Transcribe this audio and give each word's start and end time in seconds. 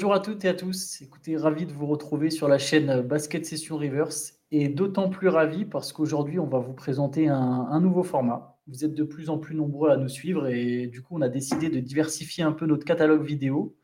Bonjour 0.00 0.14
à 0.14 0.20
toutes 0.20 0.46
et 0.46 0.48
à 0.48 0.54
tous. 0.54 1.02
Écoutez, 1.02 1.36
ravi 1.36 1.66
de 1.66 1.74
vous 1.74 1.84
retrouver 1.84 2.30
sur 2.30 2.48
la 2.48 2.56
chaîne 2.56 3.02
Basket 3.02 3.44
Session 3.44 3.76
Reverse 3.76 4.40
et 4.50 4.70
d'autant 4.70 5.10
plus 5.10 5.28
ravi 5.28 5.66
parce 5.66 5.92
qu'aujourd'hui, 5.92 6.38
on 6.38 6.46
va 6.46 6.58
vous 6.58 6.72
présenter 6.72 7.28
un, 7.28 7.80
nouveau 7.80 8.02
format. 8.02 8.58
Vous 8.66 8.82
êtes 8.82 8.94
de 8.94 9.04
plus 9.04 9.28
en 9.28 9.36
plus 9.36 9.54
nombreux 9.54 9.90
à 9.90 9.98
nous 9.98 10.08
suivre 10.08 10.46
et 10.46 10.86
du 10.86 11.02
coup, 11.02 11.18
on 11.18 11.20
a 11.20 11.28
décidé 11.28 11.68
de 11.68 11.80
diversifier 11.80 12.42
un 12.42 12.52
peu 12.52 12.64
notre 12.64 12.86
catalogue 12.86 13.26
vidéo. 13.26 13.76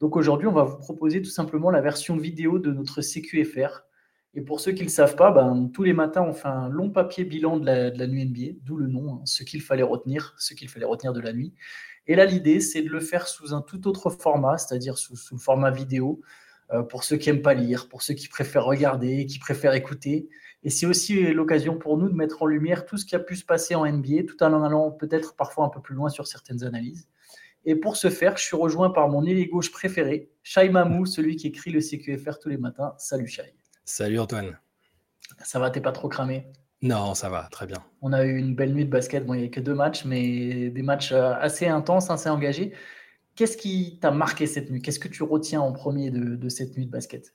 Donc 0.00 0.16
aujourd'hui, 0.16 0.48
on 0.48 0.52
va 0.52 0.62
vous 0.62 0.78
proposer 0.78 1.20
tout 1.20 1.28
simplement 1.28 1.70
la 1.70 1.82
version 1.82 2.16
vidéo 2.16 2.58
de 2.58 2.72
notre 2.72 3.02
CQFR. 3.02 3.82
Et 4.32 4.40
pour 4.40 4.60
ceux 4.60 4.72
qui 4.72 4.80
ne 4.80 4.86
le 4.86 4.90
savent 4.90 5.16
pas, 5.16 5.32
ben, 5.32 5.70
tous 5.74 5.82
les 5.82 5.92
matins, 5.92 6.22
on 6.22 6.32
fait 6.32 6.48
un 6.48 6.70
long 6.70 6.88
papier 6.88 7.24
bilan 7.24 7.58
de 7.58 7.66
la, 7.66 8.06
nuit 8.06 8.24
NBA, 8.24 8.58
d'où 8.62 8.76
le 8.76 8.86
nom, 8.86 9.16
hein, 9.16 9.20
ce 9.26 9.42
qu'il 9.42 9.60
fallait 9.60 9.82
retenir, 9.82 10.34
ce 10.38 10.54
qu'il 10.54 10.70
fallait 10.70 10.86
retenir 10.86 11.12
de 11.12 11.20
la 11.20 11.34
nuit. 11.34 11.52
Et 12.08 12.16
là, 12.16 12.24
l'idée, 12.24 12.60
c'est 12.60 12.82
de 12.82 12.88
le 12.88 13.00
faire 13.00 13.28
sous 13.28 13.54
un 13.54 13.60
tout 13.60 13.86
autre 13.86 14.10
format, 14.10 14.58
c'est-à-dire 14.58 14.96
sous, 14.98 15.14
le 15.32 15.38
format 15.38 15.70
vidéo, 15.70 16.20
euh, 16.72 16.82
pour 16.82 17.04
ceux 17.04 17.16
qui 17.16 17.30
n'aiment 17.30 17.42
pas 17.42 17.54
lire, 17.54 17.88
pour 17.88 18.02
ceux 18.02 18.14
qui 18.14 18.28
préfèrent 18.28 18.64
regarder, 18.64 19.26
qui 19.26 19.38
préfèrent 19.38 19.74
écouter. 19.74 20.28
Et 20.64 20.70
c'est 20.70 20.86
aussi 20.86 21.32
l'occasion 21.32 21.78
pour 21.78 21.98
nous 21.98 22.08
de 22.08 22.14
mettre 22.14 22.42
en 22.42 22.46
lumière 22.46 22.86
tout 22.86 22.96
ce 22.96 23.04
qui 23.04 23.14
a 23.14 23.18
pu 23.18 23.36
se 23.36 23.44
passer 23.44 23.74
en 23.74 23.86
NBA, 23.86 24.24
tout 24.26 24.42
en 24.42 24.62
allant 24.64 24.90
peut-être 24.90 25.36
parfois 25.36 25.66
un 25.66 25.68
peu 25.68 25.80
plus 25.80 25.94
loin 25.94 26.08
sur 26.08 26.26
certaines 26.26 26.64
analyses. 26.64 27.08
Et 27.64 27.76
pour 27.76 27.96
ce 27.96 28.08
faire, 28.08 28.36
je 28.36 28.44
suis 28.44 28.56
rejoint 28.56 28.90
par 28.90 29.08
mon 29.08 29.24
ailier 29.24 29.46
gauche 29.46 29.70
préféré, 29.70 30.30
Shai 30.42 30.70
Mamou, 30.70 31.04
celui 31.04 31.36
qui 31.36 31.48
écrit 31.48 31.70
le 31.70 31.80
CQFR 31.80 32.38
tous 32.38 32.48
les 32.48 32.56
matins. 32.56 32.94
Salut 32.96 33.28
Shai. 33.28 33.54
Salut 33.84 34.18
Antoine. 34.18 34.58
Ça 35.44 35.58
va, 35.58 35.70
t'es 35.70 35.80
pas 35.80 35.92
trop 35.92 36.08
cramé? 36.08 36.46
Non, 36.80 37.14
ça 37.14 37.28
va, 37.28 37.48
très 37.50 37.66
bien. 37.66 37.84
On 38.02 38.12
a 38.12 38.24
eu 38.24 38.36
une 38.36 38.54
belle 38.54 38.72
nuit 38.72 38.84
de 38.84 38.90
basket. 38.90 39.26
Bon, 39.26 39.34
il 39.34 39.40
n'y 39.40 39.46
a 39.46 39.48
que 39.48 39.60
deux 39.60 39.74
matchs, 39.74 40.04
mais 40.04 40.70
des 40.70 40.82
matchs 40.82 41.10
euh, 41.12 41.34
assez 41.40 41.66
intenses, 41.66 42.08
assez 42.10 42.28
engagés. 42.28 42.72
Qu'est-ce 43.34 43.56
qui 43.56 43.98
t'a 44.00 44.12
marqué 44.12 44.46
cette 44.46 44.70
nuit? 44.70 44.80
Qu'est-ce 44.80 45.00
que 45.00 45.08
tu 45.08 45.24
retiens 45.24 45.60
en 45.60 45.72
premier 45.72 46.10
de, 46.10 46.48
cette 46.48 46.76
nuit 46.76 46.86
de 46.86 46.90
basket? 46.90 47.34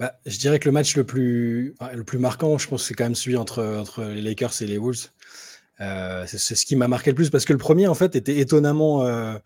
Bah, 0.00 0.14
Je 0.26 0.36
dirais 0.38 0.58
que 0.58 0.68
le 0.68 0.72
match 0.72 0.96
le 0.96 1.04
plus, 1.04 1.74
le 1.92 2.04
plus 2.04 2.18
marquant, 2.18 2.58
je 2.58 2.68
pense, 2.68 2.84
c'est 2.84 2.94
quand 2.94 3.04
même 3.04 3.14
celui 3.14 3.36
entre, 3.36 3.62
entre 3.64 4.02
les 4.04 4.22
Lakers 4.22 4.62
et 4.62 4.66
les 4.66 4.78
Wolves. 4.78 5.10
Euh, 5.80 6.24
c'est 6.26 6.54
ce 6.54 6.66
qui 6.66 6.76
m'a 6.76 6.88
marqué 6.88 7.10
le 7.10 7.16
plus 7.16 7.30
parce 7.30 7.44
que 7.44 7.52
le 7.52 7.58
premier, 7.58 7.86
en 7.86 7.94
fait, 7.94 8.16
était 8.16 8.38
étonnamment. 8.38 9.06
Euh, 9.06 9.38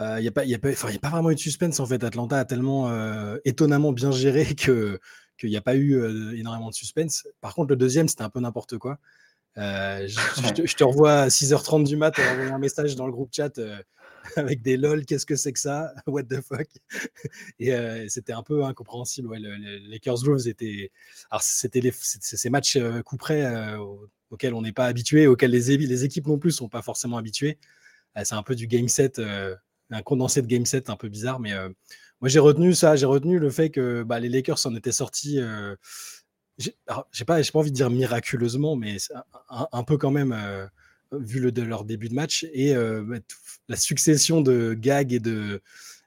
il 0.00 0.22
n'y 0.22 0.28
a, 0.28 0.32
a, 0.34 0.40
a 0.40 0.98
pas 0.98 1.10
vraiment 1.10 1.30
eu 1.30 1.34
de 1.34 1.40
suspense 1.40 1.78
en 1.78 1.86
fait. 1.86 2.02
Atlanta 2.02 2.38
a 2.38 2.44
tellement 2.44 2.90
étonnamment 3.44 3.92
bien 3.92 4.10
géré 4.10 4.44
que 4.56 4.98
qu'il 5.38 5.50
n'y 5.50 5.56
a 5.56 5.60
pas 5.60 5.76
eu 5.76 5.96
énormément 6.36 6.70
de 6.70 6.74
suspense. 6.74 7.26
Par 7.40 7.54
contre, 7.54 7.70
le 7.70 7.76
deuxième, 7.76 8.08
c'était 8.08 8.22
un 8.22 8.30
peu 8.30 8.40
n'importe 8.40 8.78
quoi. 8.78 8.98
je, 9.56 10.74
te, 10.74 10.84
revois 10.84 11.22
à 11.22 11.28
6h30 11.28 11.84
du 11.84 11.96
mat, 11.96 12.18
envoyer 12.18 12.50
un 12.50 12.58
message 12.58 12.96
dans 12.96 13.06
le 13.06 13.12
groupe 13.12 13.30
chat 13.32 13.58
avec 14.36 14.62
des 14.62 14.76
lol, 14.76 15.04
qu'est-ce 15.04 15.26
que 15.26 15.36
c'est 15.36 15.52
que 15.52 15.58
ça? 15.58 15.92
What 16.06 16.24
the 16.24 16.40
fuck? 16.40 16.68
Et 17.58 17.72
c'était 18.08 18.32
un 18.32 18.42
peu 18.42 18.64
incompréhensible. 18.64 19.28
Ouais, 19.28 19.38
les 19.38 19.80
Lakers 19.80 20.24
Wolves 20.24 20.48
étaient. 20.48 20.90
Alors, 21.30 21.42
c'était 21.42 21.92
ces 21.92 22.50
matchs 22.50 22.78
coup 23.04 23.16
près 23.16 23.76
auxquels 24.30 24.54
on 24.54 24.62
n'est 24.62 24.72
pas 24.72 24.86
habitué, 24.86 25.26
auxquels 25.26 25.50
les, 25.50 25.76
les 25.76 26.04
équipes 26.04 26.26
non 26.26 26.38
plus 26.38 26.50
ne 26.50 26.54
sont 26.54 26.68
pas 26.68 26.82
forcément 26.82 27.18
habituées. 27.18 27.58
c'est 28.24 28.34
un 28.34 28.42
peu 28.42 28.54
du 28.54 28.66
game 28.66 28.88
set, 28.88 29.20
un 29.90 30.02
condensé 30.02 30.40
de 30.40 30.46
game 30.46 30.66
set 30.66 30.88
un 30.88 30.96
peu 30.96 31.08
bizarre, 31.08 31.40
mais 31.40 31.52
moi, 32.22 32.28
j'ai 32.28 32.38
retenu 32.38 32.72
ça, 32.72 32.94
j'ai 32.94 33.04
retenu 33.04 33.40
le 33.40 33.50
fait 33.50 33.70
que 33.70 34.04
bah, 34.04 34.20
les 34.20 34.28
Lakers 34.28 34.64
en 34.64 34.76
étaient 34.76 34.92
sortis. 34.92 35.40
Euh, 35.40 35.74
j'ai 36.56 37.24
pas, 37.24 37.42
pas 37.42 37.58
envie 37.58 37.72
de 37.72 37.76
dire 37.76 37.90
miraculeusement, 37.90 38.76
mais 38.76 38.98
un, 39.50 39.82
peu 39.82 39.98
quand 39.98 40.12
même, 40.12 40.32
euh, 40.32 40.64
vu 41.10 41.50
de 41.50 41.62
leur 41.62 41.84
début 41.84 42.08
de 42.08 42.14
match. 42.14 42.46
Et 42.52 42.76
euh, 42.76 43.02
bah, 43.02 43.16
la 43.68 43.76
succession 43.76 44.40
de 44.40 44.74
gags 44.74 45.12
et 45.12 45.18
de 45.18 45.62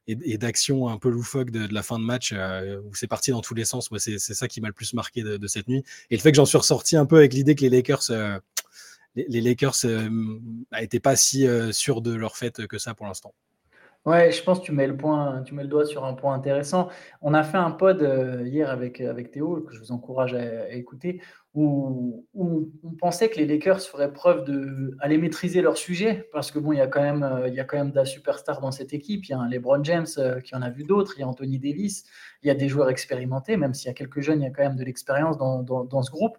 et, 0.07 0.37
d'actions 0.37 0.87
un 0.87 0.97
peu 0.99 1.09
loufoques 1.09 1.51
de, 1.51 1.67
la 1.73 1.83
fin 1.83 1.99
de 1.99 2.05
match 2.05 2.31
où 2.31 2.95
c'est 2.95 3.07
parti 3.07 3.31
dans 3.31 3.41
tous 3.41 3.55
les 3.55 3.65
sens. 3.65 3.91
Moi, 3.91 3.99
c'est 3.99 4.19
ça 4.19 4.47
qui 4.47 4.61
m'a 4.61 4.67
le 4.67 4.73
plus 4.73 4.93
marqué 4.93 5.21
de, 5.21 5.47
cette 5.47 5.67
nuit. 5.67 5.83
Et 6.11 6.15
le 6.15 6.21
fait 6.21 6.31
que 6.31 6.37
j'en 6.37 6.45
suis 6.45 6.57
ressorti 6.57 6.95
un 6.95 7.05
peu 7.05 7.17
avec 7.17 7.33
l'idée 7.33 7.55
que 7.55 7.61
les 7.61 7.69
Lakers, 7.69 8.09
les, 9.15 9.41
Lakers 9.41 9.75
n'étaient 10.71 10.99
pas 11.01 11.17
si 11.17 11.45
sûrs 11.71 12.01
de 12.01 12.13
leur 12.13 12.37
fait 12.37 12.67
que 12.67 12.77
ça 12.77 12.93
pour 12.93 13.05
l'instant. 13.07 13.33
Ouais, 14.05 14.31
je 14.31 14.43
pense 14.43 14.59
que 14.59 14.65
tu 14.65 14.71
mets 14.71 14.85
le 14.85 14.95
point, 14.95 15.41
tu 15.41 15.55
mets 15.55 15.63
le 15.63 15.67
doigt 15.67 15.85
sur 15.85 16.05
un 16.05 16.13
point 16.13 16.35
intéressant. 16.35 16.89
On 17.23 17.33
a 17.33 17.43
fait 17.43 17.57
un 17.57 17.71
pod 17.71 18.03
euh, 18.03 18.43
hier 18.45 18.69
avec, 18.69 19.01
avec 19.01 19.31
Théo, 19.31 19.61
que 19.61 19.73
je 19.73 19.79
vous 19.79 19.91
encourage 19.91 20.35
à, 20.35 20.71
écouter, 20.73 21.23
où, 21.55 22.23
on 22.35 22.67
pensait 22.99 23.29
que 23.29 23.37
les 23.37 23.47
Lakers 23.47 23.81
feraient 23.81 24.13
preuve 24.13 24.43
de 24.43 24.95
aller 24.99 25.17
maîtriser 25.17 25.63
leur 25.63 25.75
sujet, 25.75 26.29
parce 26.31 26.51
que 26.51 26.59
bon, 26.59 26.71
il 26.71 26.77
y 26.77 26.81
a 26.81 26.87
quand 26.87 27.01
même, 27.01 27.23
euh, 27.23 27.47
il 27.47 27.55
y 27.55 27.59
a 27.59 27.63
quand 27.63 27.77
même 27.77 28.05
superstar 28.05 28.61
dans 28.61 28.71
cette 28.71 28.93
équipe. 28.93 29.25
Il 29.25 29.31
y 29.31 29.33
a 29.33 29.39
un 29.39 29.49
LeBron 29.49 29.83
James 29.83 30.05
euh, 30.19 30.39
qui 30.39 30.55
en 30.55 30.61
a 30.61 30.69
vu 30.69 30.83
d'autres, 30.83 31.13
il 31.17 31.21
y 31.21 31.23
a 31.23 31.27
Anthony 31.27 31.57
Davis, 31.57 32.05
il 32.43 32.47
y 32.47 32.51
a 32.51 32.55
des 32.55 32.69
joueurs 32.69 32.91
expérimentés, 32.91 33.57
même 33.57 33.73
s'il 33.73 33.87
y 33.87 33.91
a 33.91 33.95
quelques 33.95 34.21
jeunes, 34.21 34.41
il 34.41 34.43
y 34.43 34.47
a 34.47 34.51
quand 34.51 34.63
même 34.63 34.75
de 34.75 34.83
l'expérience 34.83 35.35
dans, 35.39 35.63
dans 35.63 36.01
ce 36.03 36.11
groupe 36.11 36.37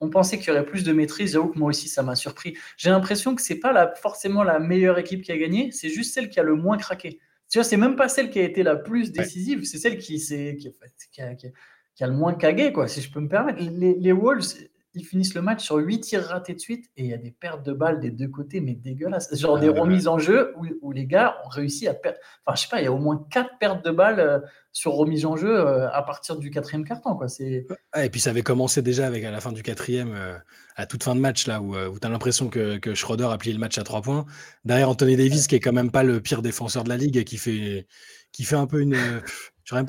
on 0.00 0.08
pensait 0.10 0.38
qu'il 0.38 0.48
y 0.48 0.50
aurait 0.50 0.64
plus 0.64 0.84
de 0.84 0.92
maîtrise. 0.92 1.32
J'avoue 1.32 1.48
que 1.48 1.58
moi 1.58 1.68
aussi, 1.68 1.88
ça 1.88 2.02
m'a 2.02 2.14
surpris. 2.14 2.56
J'ai 2.76 2.90
l'impression 2.90 3.34
que 3.34 3.42
c'est 3.42 3.60
pas 3.60 3.94
forcément 3.94 4.42
la 4.42 4.58
meilleure 4.58 4.98
équipe 4.98 5.22
qui 5.22 5.32
a 5.32 5.38
gagné, 5.38 5.70
c'est 5.72 5.90
juste 5.90 6.14
celle 6.14 6.30
qui 6.30 6.40
a 6.40 6.42
le 6.42 6.54
moins 6.54 6.78
craqué. 6.78 7.20
Tu 7.48 7.58
vois, 7.58 7.64
c'est 7.64 7.76
même 7.76 7.96
pas 7.96 8.08
celle 8.08 8.30
qui 8.30 8.38
a 8.38 8.42
été 8.42 8.62
la 8.62 8.76
plus 8.76 9.12
décisive, 9.12 9.64
c'est 9.64 9.78
celle 9.78 9.98
qui, 9.98 10.18
qui, 10.18 11.20
a, 11.20 12.06
le 12.06 12.12
moins 12.12 12.34
cagué, 12.34 12.72
quoi, 12.72 12.86
si 12.86 13.00
je 13.00 13.10
peux 13.10 13.20
me 13.20 13.28
permettre. 13.28 13.60
Les, 13.60 13.94
les 13.94 14.12
Wolves, 14.12 14.54
ils 14.94 15.04
finissent 15.04 15.34
le 15.34 15.42
match 15.42 15.64
sur 15.64 15.76
8 15.76 16.00
tirs 16.00 16.24
ratés 16.24 16.54
de 16.54 16.58
suite 16.58 16.86
et 16.96 17.04
il 17.04 17.08
y 17.08 17.14
a 17.14 17.16
des 17.16 17.30
pertes 17.30 17.64
de 17.64 17.72
balles 17.72 18.00
des 18.00 18.10
deux 18.10 18.26
côtés, 18.26 18.60
mais 18.60 18.74
dégueulasses. 18.74 19.34
Genre 19.38 19.58
des 19.58 19.68
remises 19.68 20.08
en 20.08 20.18
jeu 20.18 20.52
où, 20.82 20.92
les 20.92 21.06
gars 21.06 21.38
ont 21.44 21.48
réussi 21.48 21.86
à 21.86 21.94
perdre. 21.94 22.18
Enfin, 22.44 22.56
je 22.56 22.62
sais 22.62 22.68
pas, 22.68 22.80
il 22.80 22.84
y 22.84 22.88
a 22.88 22.92
au 22.92 22.98
moins 22.98 23.24
4 23.30 23.58
pertes 23.58 23.84
de 23.84 23.90
balles 23.92 24.18
euh, 24.18 24.40
sur 24.72 24.92
remise 24.92 25.26
en 25.26 25.36
jeu 25.36 25.56
euh, 25.56 25.88
à 25.92 26.02
partir 26.02 26.36
du 26.36 26.50
quatrième 26.50 26.84
carton. 26.84 27.14
Quoi. 27.14 27.26
et 27.38 28.10
puis 28.10 28.20
ça 28.20 28.30
avait 28.30 28.42
commencé 28.42 28.82
déjà 28.82 29.06
avec 29.06 29.24
à 29.24 29.30
la 29.30 29.40
fin 29.40 29.52
du 29.52 29.62
quatrième, 29.62 30.12
euh, 30.14 30.36
à 30.74 30.86
toute 30.86 31.04
fin 31.04 31.14
de 31.14 31.20
match, 31.20 31.46
là 31.46 31.60
où, 31.62 31.74
tu 31.98 32.06
as 32.06 32.10
l'impression 32.10 32.48
que, 32.48 32.78
que, 32.78 32.94
Schroeder 32.94 33.28
a 33.30 33.38
plié 33.38 33.52
le 33.52 33.60
match 33.60 33.78
à 33.78 33.84
3 33.84 34.02
points. 34.02 34.26
Derrière 34.64 34.88
Anthony 34.88 35.16
Davis, 35.16 35.46
qui 35.46 35.54
est 35.54 35.60
quand 35.60 35.72
même 35.72 35.92
pas 35.92 36.02
le 36.02 36.20
pire 36.20 36.42
défenseur 36.42 36.82
de 36.82 36.88
la 36.88 36.96
ligue, 36.96 37.22
qui 37.22 37.36
fait, 37.36 37.86
qui 38.32 38.42
fait 38.42 38.56
un 38.56 38.66
peu 38.66 38.80
une. 38.80 38.96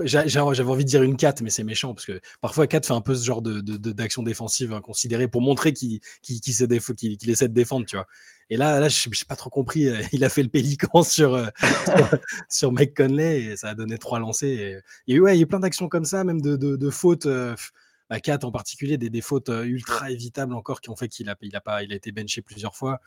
J'avais 0.03 0.61
envie 0.69 0.85
de 0.85 0.89
dire 0.89 1.03
une 1.03 1.17
4, 1.17 1.41
mais 1.41 1.49
c'est 1.49 1.63
méchant 1.63 1.93
parce 1.93 2.05
que 2.05 2.19
parfois 2.41 2.67
4 2.67 2.85
fait 2.85 2.93
un 2.93 3.01
peu 3.01 3.15
ce 3.15 3.25
genre 3.25 3.41
d'action 3.41 4.23
de, 4.23 4.27
défensive 4.27 4.73
inconsidérée 4.73 5.27
pour 5.27 5.41
montrer 5.41 5.73
qu'il 5.73 5.99
essaie 6.23 6.67
de 6.67 7.53
défendre, 7.53 7.85
tu 7.85 7.95
vois. 7.95 8.07
Et 8.51 8.57
là, 8.57 8.79
là 8.81 8.89
je 8.89 9.09
n'ai 9.09 9.15
pas 9.27 9.37
trop 9.37 9.49
compris. 9.49 9.87
Euh, 9.87 10.01
il 10.11 10.23
a 10.23 10.29
fait 10.29 10.43
le 10.43 10.49
pélican 10.49 11.01
sur, 11.03 11.33
euh, 11.33 11.47
sur, 12.49 12.71
Mike 12.71 12.95
Conley 12.95 13.43
et 13.43 13.57
ça 13.57 13.69
a 13.69 13.73
donné 13.73 13.97
trois 13.97 14.19
lancers. 14.19 14.81
Et, 15.07 15.19
ouais, 15.19 15.37
il 15.37 15.39
y 15.39 15.43
a 15.43 15.47
plein 15.47 15.59
d'actions 15.59 15.89
comme 15.89 16.05
ça, 16.05 16.23
même 16.23 16.41
de, 16.41 16.89
fautes. 16.89 17.25
Euh, 17.25 17.55
bah, 18.11 18.19
4 18.19 18.43
en 18.43 18.51
particulier, 18.51 18.97
des, 18.97 19.09
des, 19.09 19.21
fautes 19.21 19.49
ultra 19.49 20.11
évitables 20.11 20.53
encore 20.53 20.81
qui 20.81 20.89
ont 20.89 20.97
fait 20.97 21.07
qu'il 21.07 21.29
a, 21.29 21.35
il 21.41 21.55
a, 21.55 21.61
pas, 21.61 21.81
il 21.81 21.93
a 21.93 21.95
été 21.95 22.11
benché 22.11 22.41
plusieurs 22.41 22.75
fois. 22.75 22.99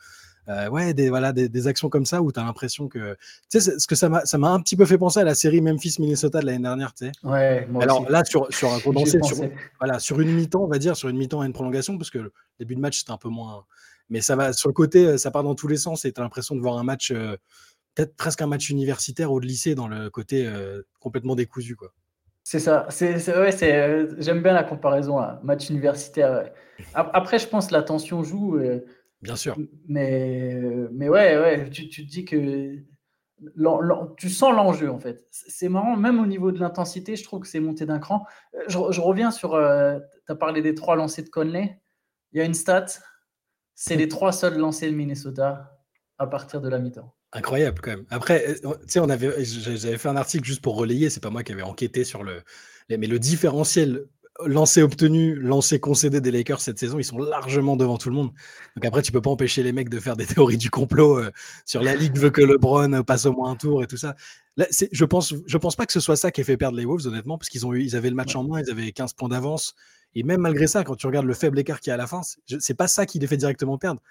Euh, 0.47 0.67
ouais, 0.67 0.95
des, 0.95 1.09
voilà, 1.09 1.31
des, 1.31 1.67
actions 1.67 1.89
comme 1.89 2.07
ça 2.07 2.23
où 2.23 2.31
tu 2.31 2.39
as 2.39 2.43
l'impression 2.43 2.87
que. 2.87 3.15
Tu 3.51 3.61
sais, 3.61 3.77
ce 3.77 3.85
que 3.85 3.93
ça 3.95 4.09
m'a 4.09 4.49
un 4.49 4.59
petit 4.59 4.75
peu 4.75 4.85
fait 4.85 4.97
penser 4.97 5.19
à 5.19 5.23
la 5.23 5.35
série 5.35 5.61
Memphis-Minnesota 5.61 6.39
de 6.39 6.47
l'année 6.47 6.63
dernière, 6.63 6.91
tu 6.93 7.05
sais. 7.05 7.11
Ouais, 7.23 7.67
Alors 7.81 8.09
là, 8.09 8.25
sur, 8.25 8.51
sur 8.51 8.73
un 8.73 8.79
condensé, 8.79 9.19
sur, 9.21 9.37
voilà, 9.79 9.99
sur 9.99 10.19
une 10.19 10.33
mi-temps, 10.33 10.63
on 10.63 10.67
va 10.67 10.79
dire, 10.79 10.97
sur 10.97 11.09
une 11.09 11.17
mi-temps 11.17 11.43
et 11.43 11.45
une 11.45 11.53
prolongation, 11.53 11.99
parce 11.99 12.09
que 12.09 12.17
le 12.17 12.33
début 12.57 12.75
de 12.75 12.81
match, 12.81 12.97
c'était 12.97 13.11
un 13.11 13.17
peu 13.17 13.29
moins. 13.29 13.63
Mais 14.09 14.21
ça 14.21 14.35
va, 14.35 14.53
sur 14.53 14.69
le 14.69 14.73
côté, 14.73 15.19
ça 15.19 15.29
part 15.29 15.43
dans 15.43 15.55
tous 15.55 15.67
les 15.67 15.77
sens 15.77 16.05
et 16.05 16.11
tu 16.11 16.19
as 16.19 16.23
l'impression 16.23 16.55
de 16.55 16.61
voir 16.61 16.77
un 16.79 16.83
match, 16.83 17.11
euh, 17.11 17.37
peut-être 17.95 18.15
presque 18.15 18.41
un 18.41 18.47
match 18.47 18.69
universitaire 18.69 19.31
ou 19.31 19.39
de 19.39 19.45
lycée 19.45 19.73
dans 19.73 19.87
le 19.87 20.09
côté 20.09 20.45
euh, 20.47 20.83
complètement 20.99 21.35
décousu, 21.35 21.75
quoi. 21.75 21.91
C'est 22.47 22.59
ça. 22.59 22.85
C'est, 22.91 23.15
ouais, 23.35 24.07
j'aime 24.19 24.43
bien 24.43 24.53
la 24.53 24.63
comparaison, 24.63 25.17
à 25.17 25.39
match 25.43 25.71
universitaire. 25.71 26.51
Après, 26.93 27.39
je 27.39 27.47
pense 27.47 27.67
que 27.67 27.73
la 27.73 27.81
tension 27.81 28.23
joue. 28.23 28.59
Bien 29.23 29.35
sûr. 29.35 29.57
Mais, 29.87 30.61
mais 30.91 31.09
ouais, 31.09 31.37
ouais, 31.39 31.69
tu, 31.71 31.89
tu 31.89 32.05
te 32.05 32.11
dis 32.11 32.23
que 32.23 32.83
tu 34.17 34.29
sens 34.29 34.53
l'enjeu 34.53 34.91
en 34.91 34.99
fait. 34.99 35.25
C'est 35.31 35.69
marrant, 35.69 35.97
même 35.97 36.19
au 36.19 36.25
niveau 36.25 36.51
de 36.51 36.59
l'intensité, 36.59 37.15
je 37.15 37.23
trouve 37.23 37.41
que 37.41 37.47
c'est 37.47 37.59
monté 37.59 37.87
d'un 37.87 37.99
cran. 37.99 38.25
Euh, 38.53 38.59
je, 38.67 39.01
reviens 39.01 39.31
sur, 39.31 39.55
euh, 39.55 39.99
tu 40.25 40.31
as 40.31 40.35
parlé 40.35 40.61
des 40.61 40.75
trois 40.75 40.95
lancers 40.95 41.25
de 41.25 41.29
Conley. 41.29 41.81
Il 42.31 42.39
y 42.39 42.41
a 42.41 42.45
une 42.45 42.53
stat, 42.53 42.85
c'est 43.73 43.95
les 43.95 44.07
trois 44.07 44.31
seuls 44.31 44.57
lancers 44.57 44.91
de 44.91 44.95
Minnesota 44.95 45.79
à 46.19 46.27
partir 46.27 46.61
de 46.61 46.69
la 46.69 46.77
mi-temps. 46.79 47.14
Incroyable 47.35 47.81
quand 47.81 47.91
même. 47.91 48.05
Après, 48.09 48.47
euh, 48.47 48.53
tu 48.53 48.77
sais, 48.87 48.99
on 48.99 49.09
avait, 49.09 49.43
j'avais 49.43 49.97
fait 49.97 50.07
un 50.07 50.15
article 50.15 50.45
juste 50.45 50.61
pour 50.61 50.77
relayer, 50.77 51.09
c'est 51.09 51.21
pas 51.21 51.29
moi 51.29 51.43
qui 51.43 51.51
avais 51.51 51.63
enquêté 51.63 52.05
sur 52.05 52.23
le, 52.23 52.41
mais 52.89 53.07
le 53.07 53.19
différentiel 53.19 54.05
lancé 54.45 54.81
obtenu, 54.81 55.35
lancé 55.35 55.79
concédé 55.79 56.21
des 56.21 56.31
Lakers 56.31 56.61
cette 56.61 56.79
saison, 56.79 56.97
ils 56.97 57.03
sont 57.03 57.17
largement 57.17 57.75
devant 57.75 57.97
tout 57.97 58.09
le 58.09 58.15
monde. 58.15 58.31
Donc 58.75 58.85
après, 58.85 59.01
tu 59.01 59.11
peux 59.11 59.21
pas 59.21 59.29
empêcher 59.29 59.63
les 59.63 59.73
mecs 59.73 59.89
de 59.89 59.99
faire 59.99 60.15
des 60.15 60.25
théories 60.33 60.57
du 60.57 60.69
complot 60.69 61.19
euh, 61.19 61.31
sur 61.65 61.81
la 61.83 61.95
ligue 61.95 62.17
veut 62.17 62.29
que 62.29 62.41
LeBron 62.41 63.03
passe 63.03 63.25
au 63.25 63.33
moins 63.33 63.51
un 63.51 63.55
tour 63.57 63.83
et 63.83 63.87
tout 63.87 63.97
ça. 63.97 64.15
Là, 64.55 64.65
je 64.71 65.05
pense, 65.05 65.33
je 65.45 65.57
pense 65.57 65.75
pas 65.75 65.85
que 65.85 65.93
ce 65.93 65.99
soit 65.99 66.15
ça 66.15 66.31
qui 66.31 66.39
ait 66.39 66.45
fait 66.45 66.55
perdre 66.55 66.77
les 66.77 66.85
Wolves, 66.85 67.05
honnêtement, 67.05 67.37
parce 67.37 67.49
qu'ils 67.49 67.65
ont 67.65 67.73
eu, 67.73 67.83
ils 67.83 67.97
avaient 67.97 68.09
le 68.09 68.15
match 68.15 68.33
en 68.37 68.45
main, 68.45 68.61
ils 68.61 68.71
avaient 68.71 68.93
15 68.93 69.11
points 69.13 69.27
d'avance. 69.27 69.75
Et 70.15 70.23
même 70.23 70.39
malgré 70.39 70.67
ça, 70.67 70.85
quand 70.85 70.95
tu 70.95 71.05
regardes 71.07 71.25
le 71.25 71.33
faible 71.33 71.59
écart 71.59 71.81
qu'il 71.81 71.89
y 71.89 71.91
a 71.91 71.95
à 71.95 71.97
la 71.97 72.07
fin, 72.07 72.21
c'est 72.59 72.73
pas 72.73 72.87
ça 72.87 73.05
qui 73.05 73.19
les 73.19 73.27
fait 73.27 73.35
directement 73.35 73.77
perdre. 73.77 74.01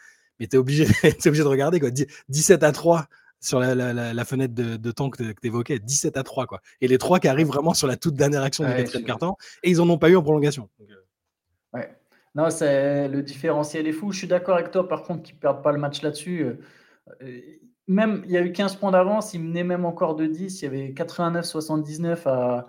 Mais 0.41 0.47
tu 0.47 0.57
es 0.57 0.59
obligé, 0.59 0.85
es 1.03 1.27
obligé 1.27 1.43
de 1.43 1.49
regarder 1.49 1.81
quoi. 1.81 1.91
17 2.29 2.63
à 2.63 2.73
3 2.73 3.09
sur 3.45 3.61
la, 3.61 4.25
fenêtre 4.25 4.55
de, 4.55 4.91
temps 4.91 5.11
que 5.11 5.23
tu 5.23 5.47
évoquais, 5.47 5.79
17 5.79 6.17
à 6.17 6.23
3. 6.23 6.47
Quoi. 6.47 6.61
Et 6.81 6.89
les 6.89 6.99
trois 6.99 7.21
qui 7.21 7.29
arrivent 7.29 7.49
vraiment 7.49 7.75
sur 7.75 7.87
la 7.87 7.97
toute 7.97 8.15
dernière 8.15 8.43
action 8.43 8.65
du 8.65 8.75
quatrième 8.75 9.05
carton, 9.05 9.35
et 9.63 9.71
ils 9.71 9.77
n'en 9.77 9.89
ont 9.91 9.99
pas 9.99 10.09
eu 10.09 10.17
en 10.17 10.23
prolongation. 10.23 10.71
Euh. 10.81 10.85
Ouais. 11.75 11.95
Non, 12.35 12.49
le 12.49 13.21
différentiel 13.21 13.87
est 13.87 13.93
fou. 13.93 14.13
Je 14.13 14.19
suis 14.19 14.27
d'accord 14.27 14.57
avec 14.57 14.71
toi, 14.71 14.89
par 14.89 15.03
contre, 15.03 15.23
qu'ils 15.23 15.35
ne 15.35 15.41
perdent 15.41 15.63
pas 15.63 15.73
le 15.73 15.79
match 15.79 16.03
là-dessus. 16.03 16.47
Euh, 17.23 17.41
même, 17.87 18.23
il 18.25 18.33
y 18.33 18.39
a 18.39 18.41
eu 18.41 18.51
15 18.51 18.77
points 18.77 18.91
d'avance, 18.91 19.35
ils 19.35 19.41
menaient 19.41 19.63
même 19.63 19.85
encore 19.85 20.17
de 20.17 20.27
10. 20.27 20.63
Il 20.63 20.65
y 20.65 20.69
avait 20.69 20.89
89-79 20.93 22.27
à 22.27 22.67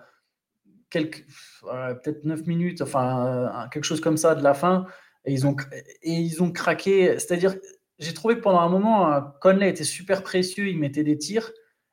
quelques, 0.89 1.25
peut-être 1.63 2.25
9 2.25 2.45
minutes, 2.47 2.81
enfin, 2.81 3.69
quelque 3.71 3.85
chose 3.85 4.01
comme 4.01 4.17
ça 4.17 4.35
de 4.35 4.44
la 4.44 4.53
fin. 4.53 4.88
Et 5.25 5.33
ils 5.33 5.48
ont, 5.48 5.56
et 6.04 6.13
ils 6.13 6.44
ont 6.44 6.51
craqué. 6.51 7.18
C'est-à-dire, 7.19 7.56
j'ai 8.00 8.13
trouvé 8.13 8.36
que 8.36 8.42
pendant 8.42 8.60
un 8.60 8.69
moment, 8.69 9.12
euh, 9.12 9.22
Conley 9.42 9.69
était 9.69 9.83
super 9.83 10.24
précieux, 10.24 10.68
il 10.68 10.77
mettait 10.77 11.04
des 11.04 11.18
tirs, 11.18 11.51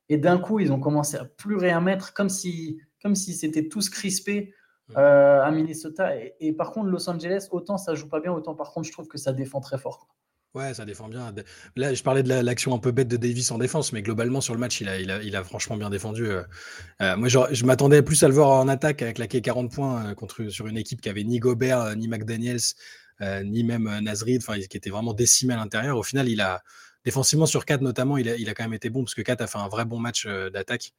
et 0.09 0.17
d'un 0.17 0.39
coup, 0.39 0.61
ils 0.61 0.73
ont 0.73 0.81
commencé 0.81 1.17
à 1.17 1.25
plus 1.25 1.57
rien 1.57 1.81
mettre, 1.81 2.13
comme 2.13 2.29
si, 2.29 2.79
comme 3.03 3.15
si 3.15 3.35
c'était 3.35 3.69
tous 3.69 3.89
crispés 3.89 4.55
euh, 4.97 5.41
à 5.41 5.51
Minnesota. 5.51 6.11
Et, 6.41 6.53
par 6.53 6.73
contre, 6.73 6.89
Los 6.89 7.09
Angeles, 7.09 7.49
autant 7.51 7.79
ça 7.79 7.95
joue 7.95 8.09
pas 8.09 8.21
bien, 8.21 8.33
autant 8.33 8.55
par 8.55 8.73
contre, 8.73 8.87
je 8.89 8.93
trouve 8.93 9.09
que 9.09 9.19
ça 9.19 9.33
défend 9.33 9.61
très 9.61 9.79
fort. 9.79 10.09
Ouais, 10.55 10.75
ça 10.75 10.85
défend 10.85 11.09
bien. 11.09 11.35
Là, 11.77 11.95
je 11.95 12.03
parlais 12.03 12.23
de 12.23 12.29
l'action 12.29 12.75
un 12.75 12.79
peu 12.79 12.91
bête 12.91 13.09
de 13.09 13.17
Davis 13.17 13.51
en 13.53 13.57
défense, 13.57 13.95
mais 13.95 14.03
globalement, 14.03 14.43
sur 14.43 14.53
le 14.53 14.61
match, 14.61 14.83
il 14.83 14.89
a, 14.89 15.01
il 15.01 15.11
a, 15.11 15.23
il 15.23 15.35
a 15.35 15.43
franchement 15.45 15.79
bien 15.79 15.89
défendu. 15.89 16.27
Euh, 16.27 17.17
moi, 17.17 17.29
je 17.29 17.65
m'attendais 17.65 18.03
plus 18.03 18.23
à 18.23 18.29
le 18.29 18.35
voir 18.35 18.51
en 18.51 18.69
attaque 18.69 19.01
avec 19.01 19.17
la 19.17 19.29
40 19.29 19.73
points 19.73 20.15
contre, 20.15 20.49
sur 20.51 20.67
une 20.67 20.77
équipe 20.77 21.01
qui 21.01 21.09
avait 21.09 21.25
ni 21.25 21.39
Gobert, 21.39 21.97
ni 21.97 22.07
McDaniels, 22.07 22.61
ni 23.45 23.65
même 23.65 23.87
euh, 23.87 24.01
Nasrid, 24.01 24.43
qui 24.69 24.77
était 24.77 24.91
vraiment 24.91 25.15
décimé 25.15 25.55
à 25.55 25.57
l'intérieur. 25.57 25.97
Au 25.97 26.03
final, 26.03 26.29
il 26.29 26.41
a 26.41 26.63
défensivement 27.05 27.47
sur 27.47 27.65
4 27.65 27.81
notamment, 27.81 28.17
il 28.17 28.29
a, 28.29 28.37
il 28.37 28.49
a 28.49 28.55
quand 28.55 28.65
même 28.65 28.75
été 28.75 28.91
bon 28.91 29.05
parce 29.05 29.15
que 29.15 29.23
4 29.23 29.41
a 29.41 29.47
fait 29.47 29.59
un 29.59 29.69
vrai 29.69 29.85
bon 29.85 29.99
match 29.99 30.27
euh, 30.27 30.51
d'attaque 30.51 30.93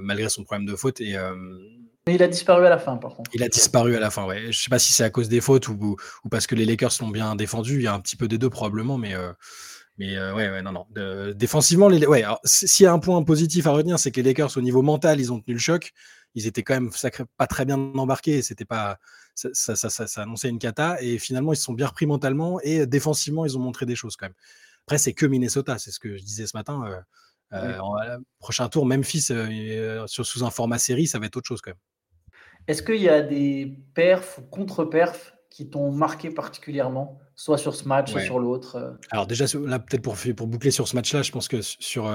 malgré 0.00 0.28
son 0.28 0.44
problème 0.44 0.66
de 0.66 0.76
faute. 0.76 1.00
Et, 1.00 1.16
Mais 2.06 2.14
il 2.14 2.22
a 2.22 2.28
disparu 2.28 2.64
à 2.64 2.68
la 2.68 2.78
fin, 2.78 2.96
par 2.96 3.16
contre. 3.16 3.28
Il 3.34 3.42
a 3.42 3.48
disparu 3.48 3.96
à 3.96 3.98
la 3.98 4.10
fin, 4.10 4.24
ouais. 4.24 4.52
Je 4.52 4.62
sais 4.62 4.70
pas 4.70 4.78
si 4.78 4.92
c'est 4.92 5.02
à 5.02 5.10
cause 5.10 5.28
des 5.28 5.40
fautes 5.40 5.66
ou, 5.66 5.96
ou, 6.22 6.28
parce 6.28 6.46
que 6.46 6.54
les 6.54 6.64
Lakers 6.64 6.92
l'ont 7.00 7.08
bien 7.08 7.34
défendu. 7.34 7.76
Il 7.76 7.82
y 7.82 7.88
a 7.88 7.94
un 7.94 7.98
petit 7.98 8.14
peu 8.14 8.28
des 8.28 8.38
deux 8.38 8.50
probablement, 8.50 8.98
mais. 8.98 9.14
Mais 9.98 10.16
ouais, 10.16 10.48
ouais, 10.48 10.62
non, 10.62 10.70
non. 10.70 10.86
défensivement, 11.34 11.88
les, 11.88 12.06
ouais, 12.06 12.22
s'il 12.44 12.84
y 12.84 12.86
a 12.86 12.92
un 12.92 13.00
point 13.00 13.20
positif 13.24 13.66
à 13.66 13.70
retenir, 13.70 13.98
c'est 13.98 14.12
que 14.12 14.20
les 14.20 14.28
Lakers, 14.28 14.56
au 14.56 14.60
niveau 14.60 14.82
mental, 14.82 15.18
ils 15.18 15.32
ont 15.32 15.40
tenu 15.40 15.54
le 15.54 15.60
choc. 15.60 15.92
Ils 16.34 16.46
étaient 16.46 16.62
quand 16.62 16.74
même 16.74 16.90
sacré, 16.90 17.24
pas 17.36 17.46
très 17.46 17.64
bien 17.64 17.76
embarqués. 17.76 18.42
C'était 18.42 18.64
pas, 18.64 18.98
ça, 19.34 19.76
ça, 19.76 19.90
ça, 19.90 20.22
annonçait 20.22 20.48
une 20.48 20.58
cata. 20.58 21.00
Et 21.00 21.18
finalement, 21.18 21.52
ils 21.52 21.56
se 21.56 21.62
sont 21.62 21.72
bien 21.72 21.86
repris 21.86 22.06
mentalement 22.06 22.60
et 22.62 22.86
défensivement, 22.86 23.46
ils 23.46 23.56
ont 23.56 23.60
montré 23.60 23.86
des 23.86 23.96
choses 23.96 24.16
quand 24.16 24.26
même. 24.26 24.34
Après, 24.86 24.98
c'est 24.98 25.14
que 25.14 25.26
Minnesota, 25.26 25.78
c'est 25.78 25.90
ce 25.90 25.98
que 25.98 26.16
je 26.16 26.22
disais 26.22 26.46
ce 26.46 26.56
matin. 26.56 26.82
Euh, 26.84 27.00
euh 27.54 28.18
prochain 28.38 28.68
tour, 28.68 28.84
Memphis 28.84 29.28
euh, 29.30 30.04
sous 30.06 30.44
un 30.44 30.50
format 30.50 30.78
série, 30.78 31.06
ça 31.06 31.18
va 31.18 31.26
être 31.26 31.36
autre 31.36 31.48
chose 31.48 31.60
quand 31.60 31.70
même. 31.70 31.78
Est-ce 32.66 32.82
qu'il 32.82 33.00
y 33.00 33.08
a 33.08 33.22
des 33.22 33.78
perfs 33.94 34.38
ou 34.38 34.42
contre-perfs 34.42 35.34
qui 35.50 35.70
t'ont 35.70 35.92
marqué 35.92 36.30
particulièrement, 36.30 37.20
soit 37.36 37.58
sur 37.58 37.74
ce 37.74 37.86
match, 37.86 38.10
soit 38.10 38.22
sur 38.22 38.40
l'autre 38.40 38.76
euh? 38.76 38.92
Alors 39.10 39.26
déjà, 39.26 39.44
là, 39.66 39.78
peut-être 39.78 40.02
pour, 40.02 40.16
pour 40.36 40.46
boucler 40.48 40.70
sur 40.70 40.88
ce 40.88 40.96
match-là, 40.96 41.22
je 41.22 41.30
pense 41.30 41.46
que 41.46 41.62
sur 41.62 42.12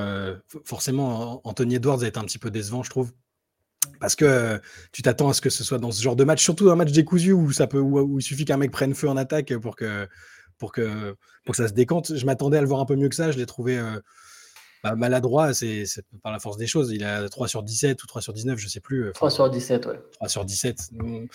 forcément, 0.65 1.41
Anthony 1.47 1.75
Edwards 1.75 2.03
a 2.03 2.07
été 2.07 2.19
un 2.19 2.25
petit 2.25 2.39
peu 2.39 2.51
décevant, 2.51 2.83
je 2.83 2.89
trouve. 2.89 3.13
Parce 3.99 4.15
que 4.15 4.59
tu 4.91 5.01
t'attends 5.01 5.29
à 5.29 5.33
ce 5.33 5.41
que 5.41 5.49
ce 5.49 5.63
soit 5.63 5.77
dans 5.77 5.91
ce 5.91 6.01
genre 6.01 6.15
de 6.15 6.23
match, 6.23 6.41
surtout 6.41 6.69
un 6.69 6.75
match 6.75 6.91
décousu 6.91 7.33
où, 7.33 7.51
ça 7.51 7.67
peut, 7.67 7.79
où, 7.79 8.19
il 8.19 8.23
suffit 8.23 8.45
qu'un 8.45 8.57
mec 8.57 8.71
prenne 8.71 8.93
feu 8.93 9.09
en 9.09 9.17
attaque 9.17 9.55
pour 9.57 9.75
que, 9.75 10.07
pour 10.57 10.71
que, 10.71 11.15
pour 11.45 11.55
que 11.55 11.61
ça 11.61 11.67
se 11.67 11.73
décante. 11.73 12.15
Je 12.15 12.25
m'attendais 12.25 12.57
à 12.57 12.61
le 12.61 12.67
voir 12.67 12.79
un 12.79 12.85
peu 12.85 12.95
mieux 12.95 13.09
que 13.09 13.15
ça. 13.15 13.31
Je 13.31 13.37
l'ai 13.37 13.45
trouvé 13.45 13.77
euh, 13.77 13.99
bah, 14.83 14.95
maladroit, 14.95 15.53
c'est 15.53 15.83
par 16.23 16.31
la 16.31 16.39
force 16.39 16.57
des 16.57 16.67
choses. 16.67 16.91
Il 16.91 17.03
a 17.03 17.27
3 17.27 17.47
sur 17.49 17.63
17 17.63 18.01
ou 18.01 18.07
3 18.07 18.21
sur 18.21 18.33
19, 18.33 18.57
je 18.57 18.67
sais 18.67 18.79
plus. 18.79 19.11
3 19.13 19.29
sur 19.29 19.49
17, 19.49 19.85
ouais. 19.87 19.99
3 20.13 20.29
sur 20.29 20.45
17. 20.45 20.91
Euh, 21.01 21.25